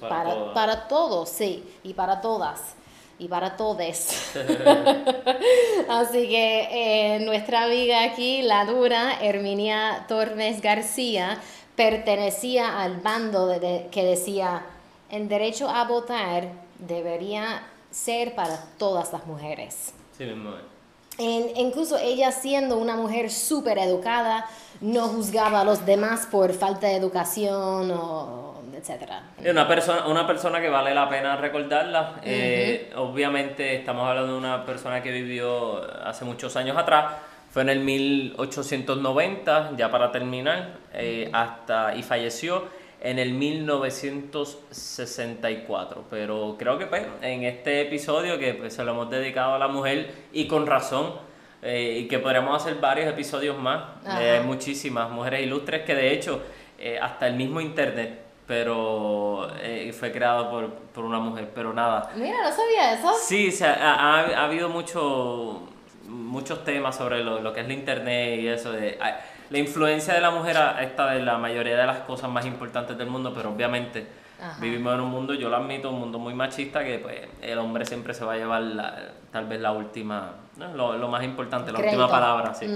Para, 0.00 0.30
todas. 0.34 0.54
para 0.54 0.88
todos, 0.88 1.28
sí, 1.28 1.64
y 1.82 1.92
para 1.94 2.20
todas, 2.20 2.74
y 3.18 3.26
para 3.28 3.56
todes. 3.56 4.32
Así 5.88 6.28
que 6.28 6.68
eh, 7.16 7.20
nuestra 7.20 7.64
amiga 7.64 8.04
aquí, 8.04 8.42
la 8.42 8.64
dura, 8.64 9.18
Herminia 9.20 10.04
Tormes 10.08 10.60
García, 10.62 11.38
pertenecía 11.76 12.80
al 12.80 12.98
bando 12.98 13.46
de- 13.46 13.60
de- 13.60 13.88
que 13.90 14.04
decía, 14.04 14.62
el 15.10 15.28
derecho 15.28 15.68
a 15.68 15.84
votar 15.84 16.48
debería 16.78 17.62
ser 17.90 18.34
para 18.34 18.56
todas 18.78 19.12
las 19.12 19.26
mujeres. 19.26 19.92
Sí 20.16 20.24
es. 20.24 20.71
En- 21.18 21.56
incluso 21.56 21.98
ella 21.98 22.32
siendo 22.32 22.78
una 22.78 22.96
mujer 22.96 23.30
súper 23.30 23.78
educada, 23.78 24.46
no 24.80 25.08
juzgaba 25.08 25.60
a 25.60 25.64
los 25.64 25.84
demás 25.86 26.26
por 26.30 26.52
falta 26.52 26.86
de 26.88 26.96
educación 26.96 27.90
o 27.92 28.54
etc. 28.76 29.02
Es 29.44 29.52
una 29.52 29.68
persona, 29.68 30.06
una 30.08 30.26
persona 30.26 30.60
que 30.60 30.68
vale 30.68 30.92
la 30.94 31.08
pena 31.08 31.36
recordarla. 31.36 32.14
Eh, 32.24 32.90
obviamente 32.96 33.76
estamos 33.76 34.08
hablando 34.08 34.32
de 34.32 34.38
una 34.38 34.64
persona 34.66 35.02
que 35.02 35.12
vivió 35.12 35.82
hace 36.04 36.24
muchos 36.24 36.56
años 36.56 36.76
atrás. 36.76 37.12
Fue 37.50 37.62
en 37.62 37.68
el 37.68 37.80
1890, 37.80 39.72
ya 39.76 39.90
para 39.90 40.10
terminar, 40.10 40.78
eh, 40.94 41.30
hasta 41.32 41.94
y 41.94 42.02
falleció 42.02 42.64
en 43.04 43.18
el 43.18 43.32
1964. 43.32 46.04
Pero 46.10 46.56
creo 46.58 46.78
que 46.78 46.86
pues, 46.86 47.02
en 47.20 47.44
este 47.44 47.82
episodio 47.82 48.38
que 48.38 48.54
pues, 48.54 48.74
se 48.74 48.84
lo 48.84 48.92
hemos 48.92 49.10
dedicado 49.10 49.54
a 49.54 49.58
la 49.58 49.68
mujer 49.68 50.10
y 50.32 50.46
con 50.46 50.66
razón, 50.66 51.14
eh, 51.62 51.98
y 52.02 52.08
que 52.08 52.18
podremos 52.18 52.60
hacer 52.60 52.76
varios 52.80 53.08
episodios 53.08 53.58
más, 53.58 53.84
eh, 54.20 54.40
muchísimas 54.44 55.10
mujeres 55.10 55.42
ilustres 55.46 55.82
que 55.82 55.94
de 55.94 56.12
hecho 56.12 56.42
eh, 56.78 56.98
hasta 57.00 57.26
el 57.28 57.34
mismo 57.34 57.60
internet, 57.60 58.18
pero 58.46 59.48
eh, 59.60 59.92
fue 59.98 60.10
creado 60.10 60.50
por, 60.50 60.70
por 60.72 61.04
una 61.04 61.18
mujer, 61.20 61.48
pero 61.54 61.72
nada. 61.72 62.10
Mira, 62.16 62.42
no 62.42 62.50
sabía 62.50 62.94
eso. 62.94 63.12
Sí, 63.20 63.48
o 63.48 63.52
sea, 63.52 63.74
ha, 63.74 64.20
ha- 64.20 64.40
ha 64.40 64.44
habido 64.44 64.68
mucho, 64.68 65.68
muchos 66.08 66.64
temas 66.64 66.96
sobre 66.96 67.22
lo, 67.22 67.40
lo 67.40 67.52
que 67.52 67.60
es 67.60 67.66
el 67.66 67.72
internet 67.72 68.40
y 68.40 68.48
eso. 68.48 68.72
De, 68.72 68.98
a- 69.00 69.20
la 69.52 69.58
influencia 69.58 70.14
de 70.14 70.20
la 70.20 70.30
mujer 70.30 70.56
está 70.80 71.14
en 71.14 71.26
la 71.26 71.36
mayoría 71.38 71.76
de 71.76 71.86
las 71.86 71.98
cosas 72.00 72.30
más 72.30 72.46
importantes 72.46 72.96
del 72.96 73.08
mundo, 73.08 73.32
pero 73.34 73.50
obviamente 73.50 74.06
Ajá. 74.40 74.58
vivimos 74.60 74.94
en 74.94 75.00
un 75.02 75.10
mundo, 75.10 75.34
yo 75.34 75.48
lo 75.50 75.56
admito, 75.56 75.90
un 75.90 76.00
mundo 76.00 76.18
muy 76.18 76.34
machista 76.34 76.82
que 76.82 76.98
pues 76.98 77.20
el 77.42 77.58
hombre 77.58 77.84
siempre 77.84 78.14
se 78.14 78.24
va 78.24 78.32
a 78.32 78.36
llevar 78.36 78.62
la- 78.62 78.98
tal 79.30 79.46
vez 79.46 79.60
la 79.60 79.72
última, 79.72 80.32
¿no? 80.56 80.74
lo, 80.74 80.96
lo 80.96 81.08
más 81.08 81.22
importante, 81.22 81.70
la 81.70 81.78
última 81.78 82.08
palabra, 82.08 82.54
sí. 82.54 82.66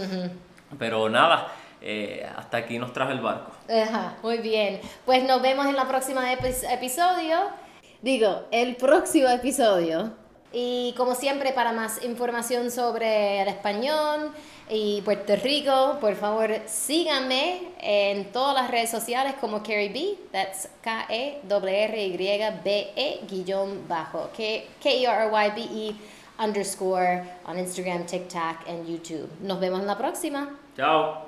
Pero 0.78 1.08
nada, 1.08 1.48
eh, 1.80 2.28
hasta 2.36 2.58
aquí 2.58 2.78
nos 2.78 2.92
trajo 2.92 3.12
el 3.12 3.20
barco. 3.20 3.52
Ajá, 3.70 4.14
muy 4.22 4.38
bien. 4.38 4.80
Pues 5.04 5.24
nos 5.24 5.40
vemos 5.42 5.66
en 5.66 5.76
la 5.76 5.86
próxima 5.88 6.32
epi- 6.32 6.64
episodio. 6.70 7.38
Digo, 8.02 8.44
el 8.50 8.76
próximo 8.76 9.28
episodio. 9.28 10.12
Y 10.52 10.94
como 10.96 11.14
siempre, 11.14 11.52
para 11.52 11.72
más 11.72 12.02
información 12.04 12.70
sobre 12.70 13.42
el 13.42 13.48
español 13.48 14.32
y 14.70 15.02
Puerto 15.02 15.36
Rico, 15.36 15.98
por 16.00 16.14
favor 16.16 16.50
síganme 16.66 17.72
en 17.80 18.32
todas 18.32 18.54
las 18.54 18.70
redes 18.70 18.90
sociales 18.90 19.34
como 19.40 19.62
Carrie 19.62 19.90
B. 19.90 20.16
That's 20.32 20.68
K-E-R-R-Y-B-E 20.82 21.40
guion 23.28 23.86
bajo. 23.88 24.30
K-E-R-R-Y-B-E 24.36 25.94
underscore 26.38 27.24
on 27.44 27.58
Instagram, 27.58 28.06
TikTok 28.06 28.68
and 28.68 28.86
YouTube. 28.86 29.28
Nos 29.40 29.60
vemos 29.60 29.80
en 29.80 29.86
la 29.86 29.98
próxima. 29.98 30.58
Chao. 30.76 31.26